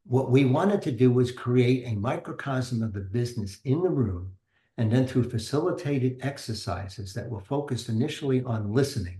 What 0.06 0.30
we 0.30 0.44
wanted 0.44 0.82
to 0.82 0.92
do 0.92 1.10
was 1.10 1.30
create 1.30 1.86
a 1.86 1.94
microcosm 1.94 2.82
of 2.82 2.92
the 2.92 3.00
business 3.00 3.58
in 3.64 3.82
the 3.82 3.88
room, 3.88 4.32
and 4.76 4.90
then 4.90 5.06
through 5.06 5.30
facilitated 5.30 6.18
exercises 6.22 7.14
that 7.14 7.28
were 7.28 7.40
focused 7.40 7.88
initially 7.88 8.42
on 8.42 8.72
listening, 8.72 9.18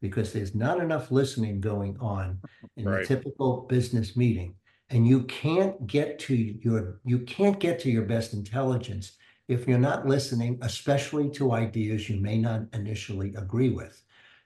because 0.00 0.32
there's 0.32 0.54
not 0.54 0.80
enough 0.80 1.10
listening 1.10 1.60
going 1.60 1.96
on 2.00 2.40
in 2.76 2.86
right. 2.86 3.04
a 3.04 3.06
typical 3.06 3.66
business 3.68 4.16
meeting. 4.16 4.54
And 4.90 5.06
you 5.06 5.22
can't 5.24 5.86
get 5.86 6.18
to 6.20 6.34
your 6.34 7.00
you 7.04 7.20
can't 7.20 7.58
get 7.58 7.78
to 7.80 7.90
your 7.90 8.04
best 8.04 8.32
intelligence 8.34 9.12
if 9.48 9.68
you're 9.68 9.78
not 9.78 10.06
listening, 10.06 10.58
especially 10.62 11.30
to 11.30 11.52
ideas 11.52 12.08
you 12.08 12.20
may 12.20 12.38
not 12.38 12.62
initially 12.72 13.34
agree 13.34 13.70
with. 13.70 14.02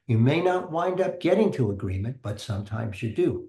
You 0.07 0.19
may 0.19 0.41
not 0.41 0.73
wind 0.73 1.01
up 1.01 1.21
getting 1.21 1.53
to 1.53 1.71
agreement, 1.71 2.19
but 2.23 2.41
sometimes 2.41 3.03
you 3.03 3.15
do. 3.15 3.49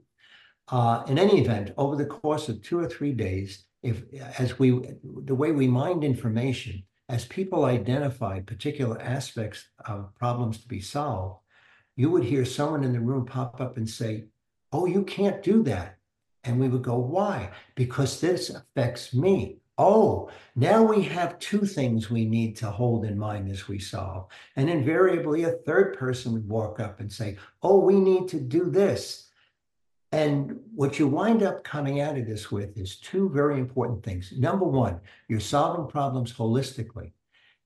Uh, 0.71 1.03
in 1.07 1.17
any 1.17 1.41
event, 1.41 1.73
over 1.77 1.95
the 1.95 2.05
course 2.05 2.49
of 2.49 2.61
two 2.61 2.79
or 2.79 2.87
three 2.87 3.13
days, 3.13 3.65
if 3.81 4.03
as 4.37 4.59
we 4.59 4.71
the 5.03 5.33
way 5.33 5.51
we 5.51 5.67
mind 5.67 6.03
information, 6.03 6.83
as 7.07 7.25
people 7.25 7.65
identified 7.65 8.45
particular 8.45 9.01
aspects 9.01 9.69
of 9.85 10.13
problems 10.15 10.59
to 10.59 10.67
be 10.67 10.81
solved, 10.81 11.39
you 11.95 12.11
would 12.11 12.25
hear 12.25 12.45
someone 12.45 12.83
in 12.83 12.93
the 12.93 12.99
room 12.99 13.25
pop 13.25 13.59
up 13.61 13.77
and 13.77 13.89
say, 13.89 14.25
"Oh, 14.71 14.85
you 14.85 15.03
can't 15.03 15.41
do 15.41 15.63
that," 15.63 15.97
and 16.43 16.59
we 16.59 16.67
would 16.67 16.83
go, 16.83 16.97
"Why?" 16.99 17.51
Because 17.75 18.19
this 18.19 18.49
affects 18.49 19.13
me. 19.13 19.59
Oh, 19.79 20.29
now 20.57 20.83
we 20.83 21.03
have 21.03 21.39
two 21.39 21.61
things 21.61 22.09
we 22.09 22.25
need 22.25 22.57
to 22.57 22.69
hold 22.69 23.05
in 23.05 23.17
mind 23.17 23.49
as 23.49 23.69
we 23.69 23.79
solve. 23.79 24.27
And 24.57 24.69
invariably, 24.69 25.43
a 25.43 25.51
third 25.51 25.97
person 25.97 26.33
would 26.33 26.49
walk 26.49 26.81
up 26.81 26.99
and 26.99 27.09
say, 27.09 27.37
Oh, 27.63 27.79
we 27.79 27.97
need 27.97 28.27
to 28.27 28.41
do 28.41 28.69
this. 28.69 29.29
And 30.11 30.59
what 30.75 30.99
you 30.99 31.07
wind 31.07 31.43
up 31.43 31.63
coming 31.63 32.01
out 32.01 32.17
of 32.17 32.27
this 32.27 32.51
with 32.51 32.77
is 32.77 32.97
two 32.97 33.29
very 33.29 33.57
important 33.57 34.03
things. 34.03 34.33
Number 34.37 34.65
one, 34.65 34.99
you're 35.29 35.39
solving 35.39 35.87
problems 35.87 36.33
holistically. 36.33 37.13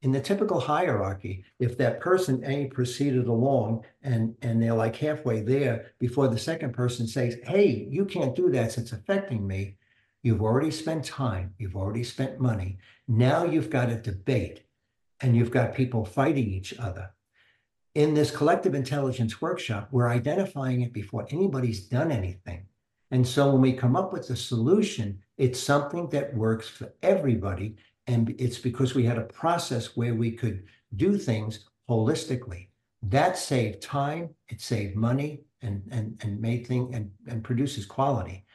In 0.03 0.11
the 0.11 0.21
typical 0.21 0.59
hierarchy, 0.59 1.45
if 1.59 1.77
that 1.79 1.99
person 1.99 2.43
A 2.45 2.67
proceeded 2.67 3.25
along 3.25 3.85
and, 4.03 4.35
and 4.43 4.61
they're 4.61 4.75
like 4.75 4.97
halfway 4.97 5.41
there 5.41 5.93
before 5.97 6.27
the 6.27 6.37
second 6.37 6.73
person 6.73 7.07
says, 7.07 7.37
Hey, 7.43 7.87
you 7.89 8.05
can't 8.05 8.35
do 8.35 8.51
that, 8.51 8.77
it's 8.77 8.91
affecting 8.91 9.47
me 9.47 9.77
You've 10.23 10.41
already 10.41 10.71
spent 10.71 11.03
time, 11.03 11.53
you've 11.57 11.75
already 11.75 12.03
spent 12.03 12.39
money. 12.39 12.77
Now 13.09 13.43
you've 13.43 13.69
got 13.69 13.89
a 13.89 13.95
debate 13.97 14.63
and 15.19 15.35
you've 15.35 15.51
got 15.51 15.75
people 15.75 16.05
fighting 16.05 16.47
each 16.47 16.77
other. 16.79 17.11
In 17.93 18.13
this 18.13 18.31
collective 18.31 18.73
intelligence 18.73 19.41
workshop, 19.41 19.89
we're 19.91 20.07
identifying 20.07 20.81
it 20.81 20.93
before 20.93 21.27
anybody's 21.29 21.87
done 21.87 22.11
anything. 22.11 22.65
And 23.11 23.27
so 23.27 23.51
when 23.51 23.61
we 23.61 23.73
come 23.73 23.95
up 23.95 24.11
with 24.11 24.29
a 24.29 24.35
solution, 24.35 25.19
it's 25.37 25.59
something 25.59 26.07
that 26.09 26.35
works 26.35 26.67
for 26.67 26.91
everybody. 27.03 27.75
And 28.07 28.33
it's 28.39 28.57
because 28.57 28.95
we 28.95 29.03
had 29.03 29.19
a 29.19 29.23
process 29.23 29.95
where 29.95 30.15
we 30.15 30.31
could 30.31 30.63
do 30.95 31.17
things 31.17 31.65
holistically. 31.89 32.69
That 33.03 33.37
saved 33.37 33.81
time, 33.81 34.29
it 34.47 34.61
saved 34.61 34.95
money, 34.95 35.41
and, 35.61 35.83
and, 35.91 36.17
and 36.21 36.39
made 36.41 36.67
thing 36.67 36.93
and, 36.93 37.11
and 37.27 37.43
produces 37.43 37.85
quality. 37.85 38.45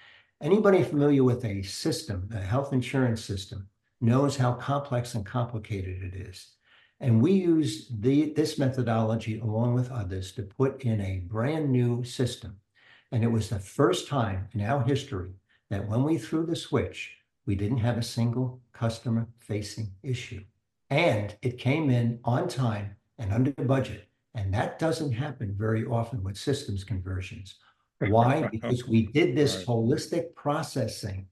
Anybody 0.40 0.84
familiar 0.84 1.24
with 1.24 1.44
a 1.44 1.62
system, 1.62 2.28
a 2.32 2.38
health 2.38 2.72
insurance 2.72 3.24
system, 3.24 3.68
knows 4.00 4.36
how 4.36 4.52
complex 4.52 5.14
and 5.16 5.26
complicated 5.26 6.00
it 6.00 6.14
is. 6.14 6.54
And 7.00 7.20
we 7.20 7.32
use 7.32 7.88
the, 7.98 8.32
this 8.34 8.56
methodology 8.56 9.40
along 9.40 9.74
with 9.74 9.90
others 9.90 10.30
to 10.32 10.42
put 10.42 10.84
in 10.84 11.00
a 11.00 11.24
brand 11.26 11.70
new 11.70 12.04
system. 12.04 12.56
And 13.10 13.24
it 13.24 13.32
was 13.32 13.48
the 13.48 13.58
first 13.58 14.06
time 14.06 14.48
in 14.52 14.60
our 14.60 14.80
history 14.84 15.32
that 15.70 15.88
when 15.88 16.04
we 16.04 16.18
threw 16.18 16.46
the 16.46 16.54
switch, 16.54 17.16
we 17.44 17.56
didn't 17.56 17.78
have 17.78 17.98
a 17.98 18.02
single 18.02 18.60
customer 18.72 19.26
facing 19.40 19.90
issue. 20.04 20.44
And 20.88 21.36
it 21.42 21.58
came 21.58 21.90
in 21.90 22.20
on 22.24 22.46
time 22.46 22.94
and 23.18 23.32
under 23.32 23.50
budget. 23.50 24.06
And 24.36 24.54
that 24.54 24.78
doesn't 24.78 25.12
happen 25.12 25.56
very 25.58 25.84
often 25.84 26.22
with 26.22 26.38
systems 26.38 26.84
conversions. 26.84 27.56
Why? 28.00 28.48
Because 28.52 28.86
we 28.86 29.06
did 29.06 29.36
this 29.36 29.64
holistic 29.64 30.34
processing. 30.34 31.26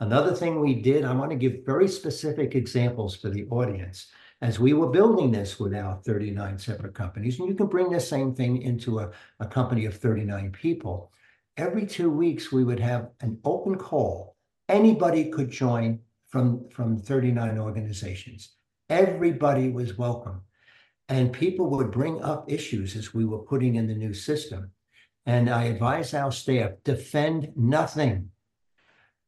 Another 0.00 0.34
thing 0.34 0.60
we 0.60 0.74
did, 0.74 1.04
I 1.04 1.14
want 1.14 1.30
to 1.30 1.36
give 1.36 1.64
very 1.64 1.88
specific 1.88 2.54
examples 2.54 3.16
for 3.16 3.30
the 3.30 3.46
audience. 3.46 4.08
As 4.40 4.58
we 4.58 4.72
were 4.72 4.90
building 4.90 5.30
this 5.30 5.60
with 5.60 5.74
our 5.74 6.00
39 6.04 6.58
separate 6.58 6.94
companies, 6.94 7.38
and 7.38 7.48
you 7.48 7.54
can 7.54 7.68
bring 7.68 7.90
the 7.90 8.00
same 8.00 8.34
thing 8.34 8.62
into 8.62 8.98
a, 8.98 9.12
a 9.38 9.46
company 9.46 9.84
of 9.84 9.96
39 9.96 10.50
people, 10.50 11.12
every 11.56 11.86
two 11.86 12.10
weeks 12.10 12.50
we 12.50 12.64
would 12.64 12.80
have 12.80 13.10
an 13.20 13.38
open 13.44 13.76
call. 13.76 14.34
Anybody 14.68 15.30
could 15.30 15.50
join 15.50 16.00
from, 16.26 16.68
from 16.70 16.98
39 16.98 17.58
organizations. 17.58 18.56
Everybody 18.90 19.70
was 19.70 19.96
welcome. 19.96 20.42
And 21.08 21.32
people 21.32 21.70
would 21.70 21.92
bring 21.92 22.22
up 22.22 22.50
issues 22.50 22.96
as 22.96 23.14
we 23.14 23.24
were 23.24 23.38
putting 23.38 23.76
in 23.76 23.86
the 23.86 23.94
new 23.94 24.14
system. 24.14 24.72
And 25.26 25.48
I 25.48 25.64
advise 25.64 26.14
our 26.14 26.32
staff, 26.32 26.72
defend 26.84 27.52
nothing. 27.56 28.30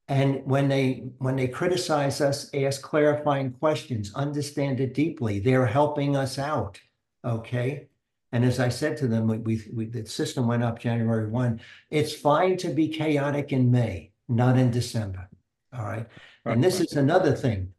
And 0.09 0.45
when 0.45 0.69
they 0.69 1.05
when 1.19 1.37
they 1.37 1.49
criticize 1.49 2.21
us, 2.21 2.53
ask 2.53 2.83
clarifying 2.83 3.53
questions, 3.53 4.13
understand 4.15 4.81
it 4.81 4.93
deeply. 4.93 5.39
They're 5.39 5.67
helping 5.67 6.17
us 6.17 6.39
out. 6.39 6.81
Okay. 7.25 7.87
And 8.33 8.45
as 8.45 8.59
I 8.59 8.69
said 8.69 8.97
to 8.99 9.07
them, 9.07 9.29
we, 9.29 9.63
we, 9.73 9.85
the 9.87 10.05
system 10.07 10.49
went 10.49 10.65
up 10.65 10.81
January 10.81 11.29
1. 11.29 11.61
It's 11.91 12.13
fine 12.13 12.57
to 12.59 12.69
be 12.69 12.89
chaotic 12.89 13.53
in 13.53 13.71
May, 13.71 14.11
not 14.29 14.59
in 14.59 14.73
December. 14.73 15.29
All 15.73 15.85
right. 15.85 16.07
And 16.45 16.63
this 16.63 16.81
is 16.81 16.95
another 16.95 17.33
thing. 17.33 17.73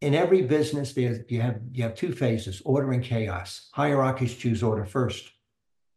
In 0.00 0.14
every 0.14 0.42
business, 0.42 0.92
there's 0.92 1.20
you 1.28 1.40
have 1.40 1.60
you 1.72 1.84
have 1.84 1.94
two 1.94 2.12
phases, 2.12 2.60
order 2.66 2.92
and 2.92 3.02
chaos. 3.02 3.70
Hierarchies 3.72 4.34
choose 4.34 4.62
order 4.62 4.84
first 4.84 5.30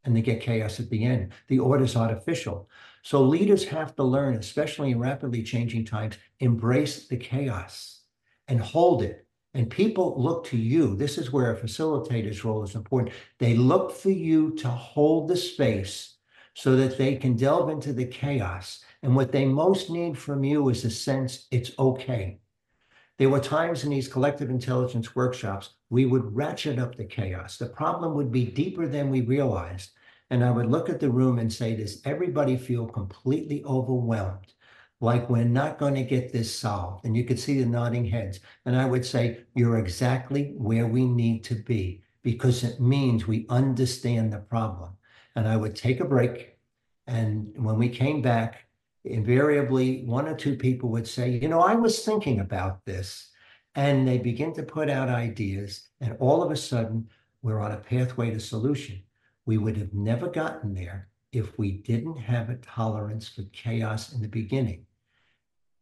and 0.06 0.16
they 0.16 0.22
get 0.22 0.42
chaos 0.42 0.80
at 0.80 0.90
the 0.90 1.04
end. 1.04 1.32
The 1.48 1.60
order 1.60 1.84
is 1.84 1.96
artificial. 1.96 2.70
So 3.04 3.24
leaders 3.24 3.66
have 3.66 3.96
to 3.96 4.04
learn, 4.04 4.36
especially 4.36 4.92
in 4.92 5.00
rapidly 5.00 5.44
changing 5.44 5.86
times, 5.86 6.18
embrace 6.40 7.08
the 7.08 7.18
chaos 7.18 8.02
and 8.48 8.60
hold 8.60 9.04
it. 9.04 9.26
And 9.54 9.70
people 9.70 10.22
look 10.22 10.46
to 10.48 10.58
you. 10.58 10.96
This 10.96 11.18
is 11.18 11.32
where 11.32 11.52
a 11.52 11.58
facilitator's 11.58 12.46
role 12.46 12.64
is 12.64 12.76
important. 12.76 13.16
They 13.40 13.56
look 13.56 13.92
for 13.92 14.12
you 14.12 14.56
to 14.58 14.68
hold 14.70 15.28
the 15.28 15.38
space 15.38 16.16
so 16.54 16.76
that 16.76 16.98
they 16.98 17.16
can 17.16 17.36
delve 17.36 17.70
into 17.70 17.94
the 17.94 18.06
chaos 18.06 18.84
And 19.02 19.16
what 19.16 19.32
they 19.32 19.46
most 19.46 19.90
need 19.90 20.18
from 20.18 20.44
you 20.44 20.70
is 20.70 20.84
a 20.84 20.92
sense 20.92 21.48
it's 21.52 21.72
okay. 21.80 22.40
There 23.20 23.30
were 23.30 23.42
times 23.42 23.84
in 23.84 23.90
these 23.90 24.08
collective 24.08 24.50
intelligence 24.50 25.14
workshops, 25.14 25.72
we 25.90 26.06
would 26.06 26.34
ratchet 26.34 26.80
up 26.80 26.96
the 26.96 27.04
chaos. 27.04 27.58
The 27.58 27.66
problem 27.66 28.14
would 28.14 28.32
be 28.32 28.46
deeper 28.46 28.88
than 28.88 29.10
we 29.10 29.20
realized. 29.20 29.92
And 30.30 30.42
I 30.42 30.52
would 30.52 30.68
look 30.68 30.88
at 30.88 31.02
the 31.02 31.10
room 31.10 31.38
and 31.38 31.52
say, 31.52 31.76
Does 31.76 32.02
everybody 32.06 32.56
feel 32.56 32.86
completely 32.88 33.62
overwhelmed? 33.66 34.54
Like 35.02 35.30
we're 35.30 35.44
not 35.44 35.80
going 35.80 35.96
to 35.96 36.04
get 36.04 36.32
this 36.32 36.58
solved. 36.58 37.04
And 37.04 37.18
you 37.18 37.26
could 37.26 37.40
see 37.40 37.60
the 37.60 37.66
nodding 37.66 38.06
heads. 38.06 38.40
And 38.66 38.74
I 38.74 38.86
would 38.86 39.06
say, 39.06 39.42
You're 39.54 39.80
exactly 39.80 40.54
where 40.56 40.88
we 40.88 41.06
need 41.06 41.44
to 41.46 41.56
be 41.56 42.04
because 42.24 42.64
it 42.64 42.80
means 42.80 43.28
we 43.28 43.48
understand 43.50 44.32
the 44.32 44.40
problem. 44.40 44.92
And 45.36 45.46
I 45.46 45.58
would 45.58 45.76
take 45.76 46.00
a 46.00 46.06
break. 46.06 46.58
And 47.06 47.52
when 47.58 47.78
we 47.78 47.90
came 47.90 48.22
back, 48.22 48.69
invariably 49.06 50.04
one 50.06 50.28
or 50.28 50.36
two 50.36 50.56
people 50.56 50.90
would 50.90 51.08
say, 51.08 51.30
You 51.30 51.48
know, 51.48 51.62
I 51.62 51.76
was 51.76 52.04
thinking 52.04 52.40
about 52.40 52.86
this. 52.86 53.30
And 53.76 54.08
they 54.08 54.18
begin 54.18 54.54
to 54.56 54.64
put 54.64 54.90
out 54.90 55.10
ideas. 55.10 55.90
And 56.02 56.18
all 56.20 56.42
of 56.42 56.52
a 56.52 56.58
sudden, 56.58 57.08
we're 57.42 57.60
on 57.60 57.72
a 57.72 57.78
pathway 57.78 58.32
to 58.32 58.40
solution. 58.40 59.02
We 59.46 59.58
would 59.58 59.78
have 59.78 59.94
never 59.94 60.28
gotten 60.28 60.74
there 60.74 61.08
if 61.32 61.58
we 61.58 61.72
didn't 61.72 62.18
have 62.18 62.50
a 62.50 62.56
tolerance 62.56 63.30
for 63.30 63.44
chaos 63.54 64.14
in 64.14 64.22
the 64.22 64.28
beginning. 64.28 64.86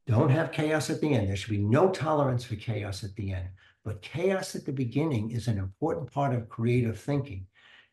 Don't 0.06 0.30
have 0.30 0.52
chaos 0.52 0.90
at 0.90 1.02
the 1.02 1.14
end. 1.14 1.28
There 1.28 1.36
should 1.36 1.52
be 1.52 1.58
no 1.58 1.90
tolerance 1.90 2.44
for 2.44 2.56
chaos 2.56 3.04
at 3.04 3.16
the 3.16 3.34
end. 3.34 3.48
But 3.84 4.02
chaos 4.02 4.56
at 4.56 4.66
the 4.66 4.72
beginning 4.72 5.32
is 5.32 5.48
an 5.48 5.58
important 5.58 6.12
part 6.12 6.34
of 6.34 6.50
creative 6.50 7.00
thinking. 7.00 7.48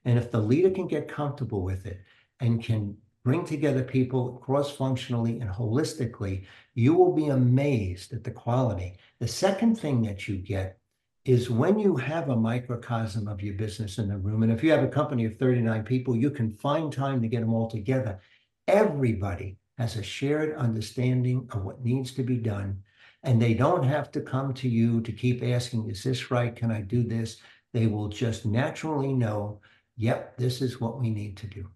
And 0.04 0.18
if 0.18 0.30
the 0.30 0.40
leader 0.40 0.70
can 0.70 0.86
get 0.86 1.08
comfortable 1.08 1.62
with 1.62 1.86
it 1.86 2.00
and 2.40 2.62
can 2.62 2.96
bring 3.24 3.44
together 3.44 3.82
people 3.82 4.34
cross 4.44 4.70
functionally 4.70 5.40
and 5.40 5.50
holistically, 5.50 6.44
you 6.74 6.92
will 6.94 7.12
be 7.12 7.28
amazed 7.28 8.12
at 8.12 8.22
the 8.22 8.30
quality. 8.30 8.98
The 9.18 9.26
second 9.28 9.76
thing 9.76 10.02
that 10.02 10.28
you 10.28 10.36
get 10.36 10.78
is 11.24 11.48
when 11.48 11.78
you 11.78 11.96
have 11.96 12.28
a 12.28 12.36
microcosm 12.36 13.26
of 13.26 13.40
your 13.40 13.54
business 13.54 13.96
in 13.96 14.08
the 14.08 14.18
room, 14.18 14.42
and 14.42 14.52
if 14.52 14.62
you 14.62 14.70
have 14.70 14.84
a 14.84 14.88
company 14.88 15.24
of 15.24 15.38
39 15.38 15.82
people, 15.84 16.14
you 16.14 16.30
can 16.30 16.50
find 16.50 16.92
time 16.92 17.22
to 17.22 17.28
get 17.28 17.40
them 17.40 17.54
all 17.54 17.70
together. 17.70 18.20
Everybody 18.68 19.56
has 19.78 19.96
a 19.96 20.02
shared 20.02 20.54
understanding 20.56 21.48
of 21.52 21.64
what 21.64 21.82
needs 21.82 22.12
to 22.12 22.22
be 22.22 22.36
done, 22.36 22.82
and 23.22 23.40
they 23.40 23.54
don't 23.54 23.84
have 23.84 24.12
to 24.12 24.20
come 24.20 24.52
to 24.52 24.68
you 24.68 25.00
to 25.00 25.12
keep 25.12 25.42
asking, 25.42 25.88
Is 25.88 26.02
this 26.02 26.30
right? 26.30 26.54
Can 26.54 26.70
I 26.70 26.82
do 26.82 27.02
this? 27.02 27.38
They 27.72 27.86
will 27.86 28.08
just 28.08 28.44
naturally 28.44 29.14
know, 29.14 29.60
Yep, 29.96 30.36
this 30.36 30.60
is 30.60 30.78
what 30.78 31.00
we 31.00 31.08
need 31.08 31.38
to 31.38 31.46
do. 31.46 31.70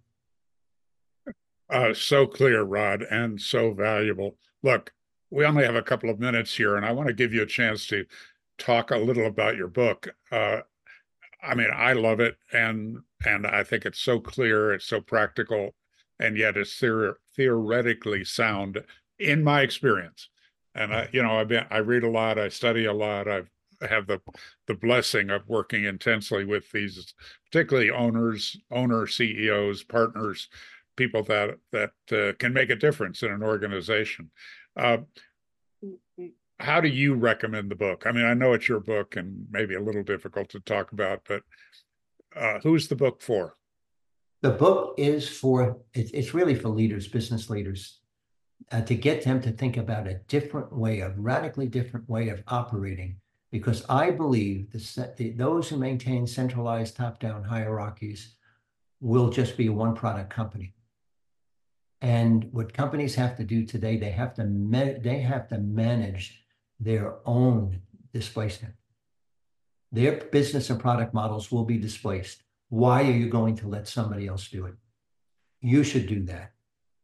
Uh, 1.71 1.93
so 1.93 2.27
clear, 2.27 2.63
Rod, 2.63 3.03
and 3.03 3.41
so 3.41 3.73
valuable. 3.73 4.37
Look, 4.63 4.93
we 5.31 5.45
only 5.45 5.65
have 5.65 5.77
a 5.77 5.83
couple 5.83 6.09
of 6.09 6.19
minutes 6.19 6.57
here, 6.57 6.77
and 6.77 6.85
I 6.87 6.93
want 6.93 7.09
to 7.09 7.15
give 7.15 7.35
you 7.35 7.43
a 7.43 7.47
chance 7.47 7.87
to 7.89 8.07
talk 8.57 8.91
a 8.91 8.97
little 8.97 9.27
about 9.27 9.57
your 9.57 9.69
book. 9.69 10.09
Uh, 10.33 10.61
I 11.43 11.55
mean, 11.55 11.69
I 11.73 11.93
love 11.93 12.21
it, 12.21 12.37
and 12.53 12.99
and 13.25 13.47
I 13.47 13.65
think 13.65 13.85
it's 13.85 14.01
so 14.01 14.21
clear, 14.21 14.73
it's 14.73 14.87
so 14.87 15.01
practical, 15.01 15.75
and 16.19 16.37
yet 16.37 16.57
it's 16.57 16.73
theor- 16.81 17.17
theoretically 17.37 18.25
sound 18.25 18.83
in 19.19 19.45
my 19.45 19.63
experience. 19.63 20.29
And 20.75 20.95
I, 20.95 21.09
you 21.13 21.23
know, 21.23 21.39
I've 21.39 21.49
been, 21.49 21.67
I 21.71 21.79
read 21.79 22.05
a 22.05 22.11
lot, 22.11 22.39
I 22.39 22.49
study 22.49 22.85
a 22.87 22.93
lot, 22.93 23.29
I've 23.29 23.51
I 23.81 23.87
have 23.87 24.07
the 24.07 24.21
the 24.67 24.75
blessing 24.75 25.31
of 25.31 25.49
working 25.49 25.85
intensely 25.85 26.45
with 26.45 26.71
these, 26.73 27.15
particularly 27.45 27.91
owners, 27.91 28.57
owner 28.71 29.07
CEOs, 29.07 29.85
partners, 29.85 30.49
people 30.99 31.23
that 31.23 31.49
that 31.73 31.93
uh, 32.13 32.33
can 32.39 32.53
make 32.53 32.71
a 32.71 32.77
difference 32.77 33.23
in 33.23 33.31
an 33.31 33.43
organization. 33.43 34.31
Uh, 34.77 34.99
how 36.61 36.81
do 36.81 36.89
you 36.89 37.15
recommend 37.15 37.71
the 37.71 37.77
book? 37.77 38.05
I 38.05 38.13
mean, 38.13 38.25
I 38.25 38.35
know 38.35 38.53
it's 38.53 38.69
your 38.69 38.81
book 38.81 39.17
and 39.17 39.47
maybe 39.51 39.75
a 39.77 39.81
little 39.81 40.03
difficult 40.03 40.49
to 40.51 40.61
talk 40.61 40.93
about, 40.93 41.21
but 41.27 41.43
uh, 42.35 42.59
who's 42.65 42.89
the 42.89 42.97
book 42.97 43.23
for? 43.23 43.55
The 44.43 44.51
book 44.51 44.95
is 44.99 45.29
for, 45.29 45.79
it's 45.95 46.35
really 46.35 46.55
for 46.55 46.69
leaders, 46.69 47.09
business 47.09 47.49
leaders, 47.51 48.01
uh, 48.73 48.83
to 48.83 48.95
get 48.95 49.23
them 49.23 49.41
to 49.43 49.51
think 49.51 49.77
about 49.77 50.07
a 50.09 50.21
different 50.29 50.73
way, 50.73 51.01
a 51.01 51.11
radically 51.17 51.67
different 51.67 52.09
way 52.09 52.29
of 52.29 52.43
operating. 52.49 53.21
Because 53.51 53.85
I 53.89 54.11
believe 54.11 54.71
the, 54.73 55.13
the, 55.17 55.31
those 55.31 55.69
who 55.69 55.77
maintain 55.77 56.27
centralized 56.27 56.97
top 56.97 57.19
down 57.19 57.45
hierarchies 57.45 58.37
will 59.01 59.31
just 59.31 59.57
be 59.57 59.69
a 59.69 59.73
one 59.73 59.95
product 59.95 60.31
company. 60.31 60.75
And 62.01 62.49
what 62.53 62.73
companies 62.73 63.17
have 63.17 63.37
to 63.37 63.45
do 63.45 63.65
today, 63.65 63.97
they 63.97 64.11
have 64.11 64.35
to 64.35 64.45
they 65.03 65.21
have 65.21 65.49
to 65.49 65.59
manage 65.59 66.45
their 66.79 67.17
own 67.27 67.81
displacement. 68.13 68.75
Their 69.91 70.17
business 70.17 70.71
and 70.71 70.79
product 70.79 71.13
models 71.13 71.51
will 71.51 71.65
be 71.65 71.79
displaced. 71.79 72.43
Why 72.69 73.03
are 73.03 73.13
you 73.13 73.29
going 73.29 73.57
to 73.57 73.69
let 73.69 73.89
somebody 73.89 74.27
else 74.27 74.49
do 74.49 74.67
it? 74.67 74.75
You 75.61 75.83
should 75.83 76.07
do 76.07 76.23
that. 76.25 76.53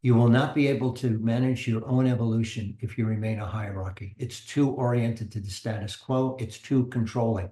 You 0.02 0.14
will 0.14 0.28
not 0.28 0.54
be 0.54 0.68
able 0.68 0.92
to 0.94 1.18
manage 1.18 1.66
your 1.66 1.84
own 1.88 2.06
evolution 2.06 2.76
if 2.80 2.98
you 2.98 3.06
remain 3.06 3.40
a 3.40 3.46
hierarchy. 3.46 4.14
It's 4.18 4.44
too 4.44 4.70
oriented 4.70 5.32
to 5.32 5.40
the 5.40 5.48
status 5.50 5.96
quo, 5.96 6.36
it's 6.38 6.58
too 6.58 6.86
controlling, 6.88 7.48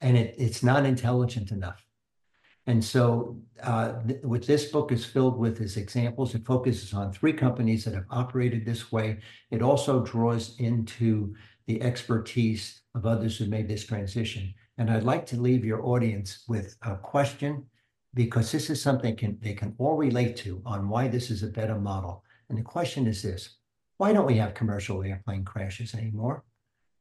and 0.00 0.16
it, 0.16 0.34
it's 0.36 0.64
not 0.64 0.84
intelligent 0.84 1.52
enough. 1.52 1.85
And 2.66 2.84
so, 2.84 3.38
uh, 3.62 4.02
th- 4.02 4.22
what 4.22 4.46
this 4.46 4.66
book 4.66 4.90
is 4.90 5.04
filled 5.04 5.38
with 5.38 5.60
is 5.60 5.76
examples. 5.76 6.34
It 6.34 6.44
focuses 6.44 6.92
on 6.92 7.12
three 7.12 7.32
companies 7.32 7.84
that 7.84 7.94
have 7.94 8.06
operated 8.10 8.64
this 8.64 8.90
way. 8.90 9.18
It 9.50 9.62
also 9.62 10.04
draws 10.04 10.58
into 10.58 11.34
the 11.66 11.80
expertise 11.80 12.82
of 12.94 13.06
others 13.06 13.36
who 13.36 13.46
made 13.46 13.68
this 13.68 13.86
transition. 13.86 14.52
And 14.78 14.90
I'd 14.90 15.04
like 15.04 15.26
to 15.26 15.40
leave 15.40 15.64
your 15.64 15.84
audience 15.84 16.44
with 16.48 16.76
a 16.82 16.96
question 16.96 17.64
because 18.14 18.50
this 18.50 18.70
is 18.70 18.82
something 18.82 19.14
can, 19.14 19.38
they 19.40 19.54
can 19.54 19.74
all 19.78 19.96
relate 19.96 20.36
to 20.38 20.62
on 20.64 20.88
why 20.88 21.06
this 21.06 21.30
is 21.30 21.42
a 21.42 21.48
better 21.48 21.78
model. 21.78 22.24
And 22.48 22.58
the 22.58 22.62
question 22.62 23.06
is 23.06 23.22
this 23.22 23.58
why 23.98 24.12
don't 24.12 24.26
we 24.26 24.36
have 24.36 24.54
commercial 24.54 25.02
airplane 25.02 25.44
crashes 25.44 25.94
anymore? 25.94 26.44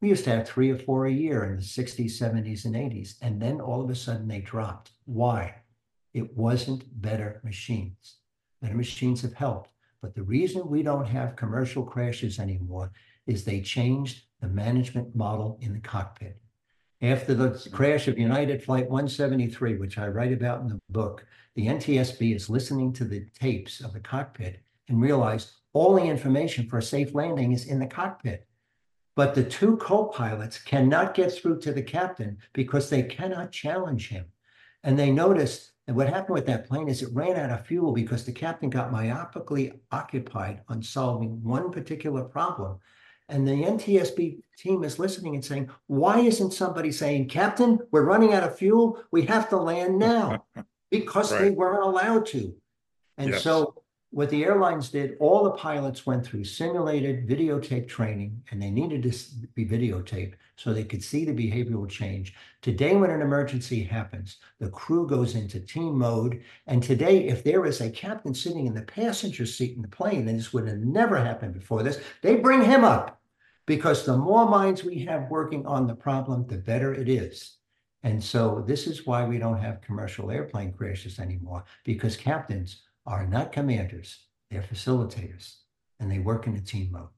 We 0.01 0.09
used 0.09 0.25
to 0.25 0.31
have 0.31 0.47
three 0.47 0.71
or 0.71 0.77
four 0.77 1.05
a 1.05 1.11
year 1.11 1.45
in 1.45 1.55
the 1.55 1.61
60s, 1.61 2.11
70s, 2.11 2.65
and 2.65 2.75
80s. 2.75 3.15
And 3.21 3.41
then 3.41 3.61
all 3.61 3.81
of 3.81 3.89
a 3.89 3.95
sudden 3.95 4.27
they 4.27 4.41
dropped. 4.41 4.91
Why? 5.05 5.55
It 6.13 6.35
wasn't 6.35 7.01
better 7.01 7.41
machines. 7.43 8.17
Better 8.61 8.75
machines 8.75 9.21
have 9.21 9.33
helped. 9.33 9.69
But 10.01 10.15
the 10.15 10.23
reason 10.23 10.69
we 10.69 10.83
don't 10.83 11.07
have 11.07 11.35
commercial 11.35 11.83
crashes 11.83 12.39
anymore 12.39 12.91
is 13.25 13.43
they 13.43 13.61
changed 13.61 14.23
the 14.41 14.47
management 14.47 15.15
model 15.15 15.57
in 15.61 15.73
the 15.73 15.79
cockpit. 15.79 16.39
After 17.01 17.33
the 17.33 17.49
mm-hmm. 17.49 17.75
crash 17.75 18.07
of 18.07 18.17
United 18.17 18.63
Flight 18.63 18.89
173, 18.89 19.77
which 19.77 19.97
I 19.97 20.07
write 20.07 20.31
about 20.31 20.61
in 20.61 20.67
the 20.67 20.79
book, 20.89 21.25
the 21.55 21.67
NTSB 21.67 22.35
is 22.35 22.49
listening 22.49 22.93
to 22.93 23.05
the 23.05 23.25
tapes 23.39 23.81
of 23.81 23.93
the 23.93 23.99
cockpit 23.99 24.61
and 24.87 25.01
realized 25.01 25.51
all 25.73 25.95
the 25.95 26.03
information 26.03 26.67
for 26.69 26.77
a 26.77 26.83
safe 26.83 27.13
landing 27.13 27.51
is 27.51 27.65
in 27.65 27.79
the 27.79 27.87
cockpit. 27.87 28.47
But 29.15 29.33
the 29.33 29.43
two 29.43 29.77
co-pilots 29.77 30.59
cannot 30.59 31.13
get 31.13 31.31
through 31.31 31.59
to 31.61 31.71
the 31.71 31.81
captain 31.81 32.37
because 32.53 32.89
they 32.89 33.03
cannot 33.03 33.51
challenge 33.51 34.09
him. 34.09 34.25
And 34.83 34.99
they 34.99 35.11
noticed 35.11 35.71
that 35.87 35.95
what 35.95 36.09
happened 36.09 36.35
with 36.35 36.45
that 36.47 36.67
plane 36.67 36.89
is 36.89 37.01
it 37.01 37.13
ran 37.13 37.37
out 37.37 37.57
of 37.57 37.65
fuel 37.65 37.93
because 37.93 38.25
the 38.25 38.31
captain 38.31 38.69
got 38.69 38.91
myopically 38.91 39.79
occupied 39.91 40.61
on 40.67 40.83
solving 40.83 41.41
one 41.43 41.71
particular 41.71 42.23
problem. 42.23 42.79
And 43.29 43.47
the 43.47 43.51
NTSB 43.51 44.41
team 44.57 44.83
is 44.83 44.99
listening 44.99 45.35
and 45.35 45.43
saying, 45.43 45.69
why 45.87 46.19
isn't 46.19 46.51
somebody 46.51 46.91
saying, 46.91 47.29
Captain, 47.29 47.79
we're 47.91 48.03
running 48.03 48.33
out 48.33 48.43
of 48.43 48.57
fuel. 48.57 49.01
We 49.11 49.23
have 49.23 49.49
to 49.49 49.57
land 49.57 49.97
now 49.97 50.45
because 50.91 51.31
right. 51.31 51.41
they 51.41 51.49
weren't 51.51 51.83
allowed 51.83 52.27
to. 52.27 52.53
And 53.17 53.31
yes. 53.31 53.43
so 53.43 53.81
what 54.11 54.29
the 54.29 54.45
airlines 54.45 54.89
did, 54.89 55.17
all 55.19 55.43
the 55.43 55.51
pilots 55.51 56.05
went 56.05 56.25
through 56.25 56.45
simulated 56.45 57.27
videotape 57.27 57.87
training 57.87 58.41
and 58.49 58.61
they 58.61 58.69
needed 58.69 59.03
to 59.03 59.09
be 59.55 59.65
videotaped 59.65 60.35
so 60.55 60.73
they 60.73 60.85
could 60.85 61.03
see 61.03 61.25
the 61.25 61.33
behavioral 61.33 61.89
change. 61.89 62.33
Today, 62.61 62.95
when 62.95 63.09
an 63.09 63.21
emergency 63.21 63.83
happens, 63.83 64.37
the 64.59 64.69
crew 64.69 65.05
goes 65.05 65.35
into 65.35 65.59
team 65.59 65.97
mode. 65.97 66.41
And 66.67 66.81
today, 66.81 67.27
if 67.27 67.43
there 67.43 67.65
is 67.65 67.81
a 67.81 67.89
captain 67.89 68.33
sitting 68.33 68.67
in 68.67 68.73
the 68.73 68.83
passenger 68.83 69.45
seat 69.45 69.75
in 69.75 69.81
the 69.81 69.87
plane, 69.87 70.27
and 70.27 70.39
this 70.39 70.53
would 70.53 70.67
have 70.67 70.77
never 70.77 71.17
happened 71.17 71.53
before 71.53 71.83
this, 71.83 71.99
they 72.21 72.37
bring 72.37 72.63
him 72.63 72.85
up 72.85 73.19
because 73.65 74.05
the 74.05 74.15
more 74.15 74.47
minds 74.47 74.83
we 74.83 74.99
have 74.99 75.29
working 75.29 75.65
on 75.65 75.87
the 75.87 75.95
problem, 75.95 76.45
the 76.47 76.57
better 76.57 76.93
it 76.93 77.09
is. 77.09 77.57
And 78.03 78.23
so 78.23 78.63
this 78.67 78.85
is 78.85 79.07
why 79.07 79.25
we 79.25 79.39
don't 79.39 79.59
have 79.59 79.81
commercial 79.81 80.29
airplane 80.29 80.71
crashes 80.71 81.17
anymore 81.17 81.65
because 81.83 82.15
captains 82.15 82.83
are 83.05 83.27
not 83.27 83.51
commanders, 83.51 84.25
they're 84.49 84.61
facilitators, 84.61 85.57
and 85.99 86.11
they 86.11 86.19
work 86.19 86.47
in 86.47 86.55
a 86.55 86.61
team 86.61 86.91
mode. 86.91 87.09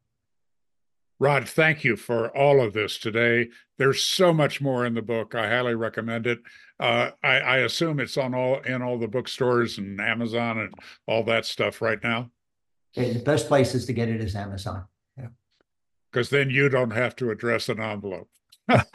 Rod, 1.19 1.50
thank 1.50 1.84
you 1.84 1.95
for 1.95 2.36
all 2.38 2.62
of 2.62 2.73
this 2.73 3.00
today. 3.00 3.50
There's 3.80 4.04
so 4.04 4.32
much 4.34 4.62
more 4.62 4.86
in 4.86 4.93
the 4.93 5.02
book. 5.02 5.34
I 5.34 5.50
highly 5.50 5.73
recommend 5.73 6.28
it. 6.28 6.39
Uh, 6.80 7.12
I, 7.23 7.39
I, 7.39 7.58
assume 7.60 8.00
it's 8.00 8.17
on 8.17 8.36
all 8.36 8.60
in 8.60 8.84
all 8.84 9.00
the 9.00 9.08
bookstores 9.08 9.80
and 9.80 10.00
Amazon 10.00 10.60
and 10.60 10.73
all 11.08 11.23
that 11.23 11.47
stuff 11.47 11.82
right 11.82 11.97
now. 12.04 12.30
the 12.93 13.19
best 13.26 13.47
places 13.47 13.88
to 13.88 13.93
get 13.93 14.10
it 14.10 14.21
is 14.21 14.36
Amazon. 14.36 14.86
Yeah. 15.17 15.30
Because 16.12 16.30
then 16.30 16.52
you 16.52 16.69
don't 16.69 16.91
have 16.91 17.15
to 17.15 17.32
address 17.32 17.67
an 17.67 17.80
envelope. 17.80 18.30
I 18.69 18.89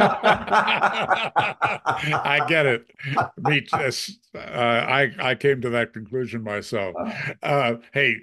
get 2.49 2.67
it. 2.67 2.91
Me, 3.39 3.67
uh, 3.73 4.39
I 4.39 5.11
I 5.19 5.35
came 5.35 5.61
to 5.63 5.71
that 5.71 5.93
conclusion 5.93 6.43
myself. 6.43 6.95
Uh, 7.43 7.77
hey, 7.93 8.17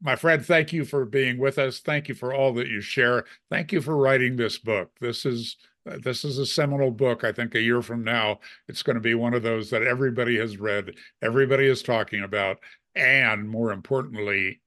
my 0.00 0.16
friend, 0.16 0.44
thank 0.44 0.72
you 0.72 0.84
for 0.84 1.04
being 1.04 1.38
with 1.38 1.58
us. 1.58 1.80
Thank 1.80 2.08
you 2.08 2.14
for 2.14 2.32
all 2.32 2.54
that 2.54 2.68
you 2.68 2.80
share. 2.80 3.24
Thank 3.50 3.72
you 3.72 3.80
for 3.82 3.96
writing 3.96 4.36
this 4.36 4.58
book. 4.58 4.90
This 5.00 5.26
is 5.26 5.56
this 5.84 6.24
is 6.24 6.38
a 6.38 6.46
seminal 6.46 6.90
book. 6.90 7.24
I 7.24 7.32
think 7.32 7.54
a 7.54 7.60
year 7.60 7.82
from 7.82 8.02
now, 8.02 8.40
it's 8.68 8.82
going 8.82 8.94
to 8.94 9.00
be 9.00 9.14
one 9.14 9.34
of 9.34 9.42
those 9.42 9.70
that 9.70 9.82
everybody 9.82 10.36
has 10.38 10.58
read, 10.58 10.94
everybody 11.22 11.66
is 11.66 11.82
talking 11.82 12.22
about, 12.22 12.58
and 12.94 13.48
more 13.48 13.70
importantly, 13.72 14.60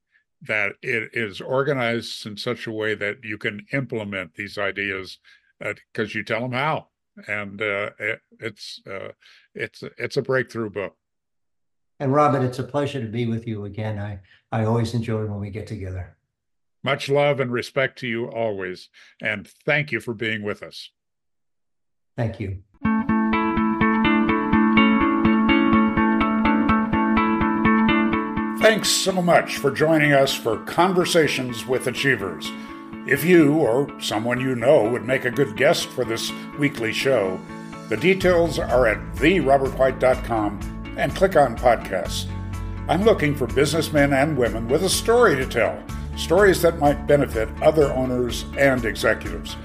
that 0.43 0.73
it 0.81 1.09
is 1.13 1.41
organized 1.41 2.25
in 2.25 2.37
such 2.37 2.67
a 2.67 2.71
way 2.71 2.95
that 2.95 3.17
you 3.23 3.37
can 3.37 3.65
implement 3.73 4.33
these 4.35 4.57
ideas 4.57 5.17
because 5.59 6.15
you 6.15 6.23
tell 6.23 6.41
them 6.41 6.53
how, 6.53 6.87
and 7.27 7.61
uh, 7.61 7.91
it, 7.99 8.21
it's 8.39 8.81
uh, 8.89 9.09
it's 9.53 9.83
it's 9.97 10.17
a 10.17 10.21
breakthrough 10.21 10.69
book. 10.69 10.95
And 11.99 12.13
Robert, 12.13 12.43
it's 12.43 12.59
a 12.59 12.63
pleasure 12.63 13.01
to 13.01 13.07
be 13.07 13.25
with 13.25 13.47
you 13.47 13.65
again. 13.65 13.99
I 13.99 14.19
I 14.51 14.65
always 14.65 14.93
enjoy 14.93 15.25
when 15.25 15.39
we 15.39 15.49
get 15.49 15.67
together. 15.67 16.15
Much 16.83 17.09
love 17.09 17.41
and 17.41 17.51
respect 17.51 17.99
to 17.99 18.07
you 18.07 18.27
always, 18.27 18.89
and 19.21 19.47
thank 19.65 19.91
you 19.91 19.99
for 19.99 20.13
being 20.13 20.43
with 20.43 20.63
us. 20.63 20.91
Thank 22.15 22.39
you. 22.39 22.63
Thanks 28.61 28.89
so 28.89 29.21
much 29.21 29.57
for 29.57 29.71
joining 29.71 30.11
us 30.11 30.33
for 30.33 30.57
Conversations 30.65 31.65
with 31.65 31.87
Achievers. 31.87 32.51
If 33.09 33.23
you 33.23 33.55
or 33.55 33.87
someone 33.99 34.39
you 34.39 34.55
know 34.55 34.87
would 34.87 35.03
make 35.03 35.25
a 35.25 35.31
good 35.31 35.57
guest 35.57 35.87
for 35.87 36.05
this 36.05 36.31
weekly 36.59 36.93
show, 36.93 37.39
the 37.87 37.97
details 37.97 38.59
are 38.59 38.85
at 38.85 38.99
therobertwhite.com 39.15 40.93
and 40.95 41.15
click 41.15 41.35
on 41.35 41.57
podcasts. 41.57 42.27
I'm 42.87 43.03
looking 43.03 43.35
for 43.35 43.47
businessmen 43.47 44.13
and 44.13 44.37
women 44.37 44.67
with 44.67 44.83
a 44.83 44.89
story 44.89 45.35
to 45.37 45.47
tell, 45.47 45.83
stories 46.17 46.61
that 46.61 46.77
might 46.77 47.07
benefit 47.07 47.49
other 47.63 47.91
owners 47.93 48.45
and 48.55 48.85
executives. 48.85 49.55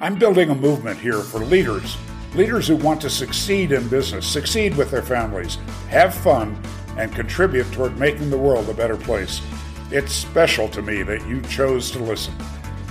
I'm 0.00 0.18
building 0.18 0.50
a 0.50 0.54
movement 0.54 0.98
here 1.00 1.20
for 1.20 1.40
leaders, 1.40 1.96
leaders 2.34 2.68
who 2.68 2.76
want 2.76 3.00
to 3.00 3.10
succeed 3.10 3.72
in 3.72 3.88
business, 3.88 4.26
succeed 4.26 4.76
with 4.76 4.90
their 4.90 5.02
families, 5.02 5.56
have 5.88 6.14
fun, 6.14 6.60
and 6.96 7.14
contribute 7.14 7.70
toward 7.72 7.98
making 7.98 8.30
the 8.30 8.38
world 8.38 8.68
a 8.68 8.74
better 8.74 8.96
place. 8.96 9.40
It's 9.90 10.12
special 10.12 10.68
to 10.70 10.82
me 10.82 11.02
that 11.02 11.26
you 11.26 11.40
chose 11.42 11.90
to 11.92 11.98
listen. 11.98 12.34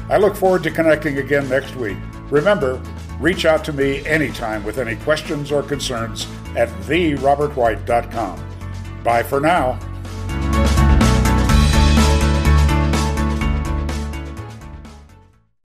I 0.10 0.18
look 0.18 0.36
forward 0.36 0.63
to 0.63 0.72
connecting 0.72 1.18
again 1.18 1.48
next 1.50 1.76
week. 1.76 1.98
Remember, 2.30 2.82
reach 3.20 3.46
out 3.46 3.63
to 3.66 3.74
me 3.74 4.06
anytime 4.06 4.63
with 4.63 4.78
any 4.78 4.96
questions 4.98 5.52
or 5.52 5.63
concerns 5.63 6.28
at 6.56 6.70
therobertwhite.com. 6.82 8.46
Bye 9.08 9.24
for 9.24 9.39
now. 9.39 9.80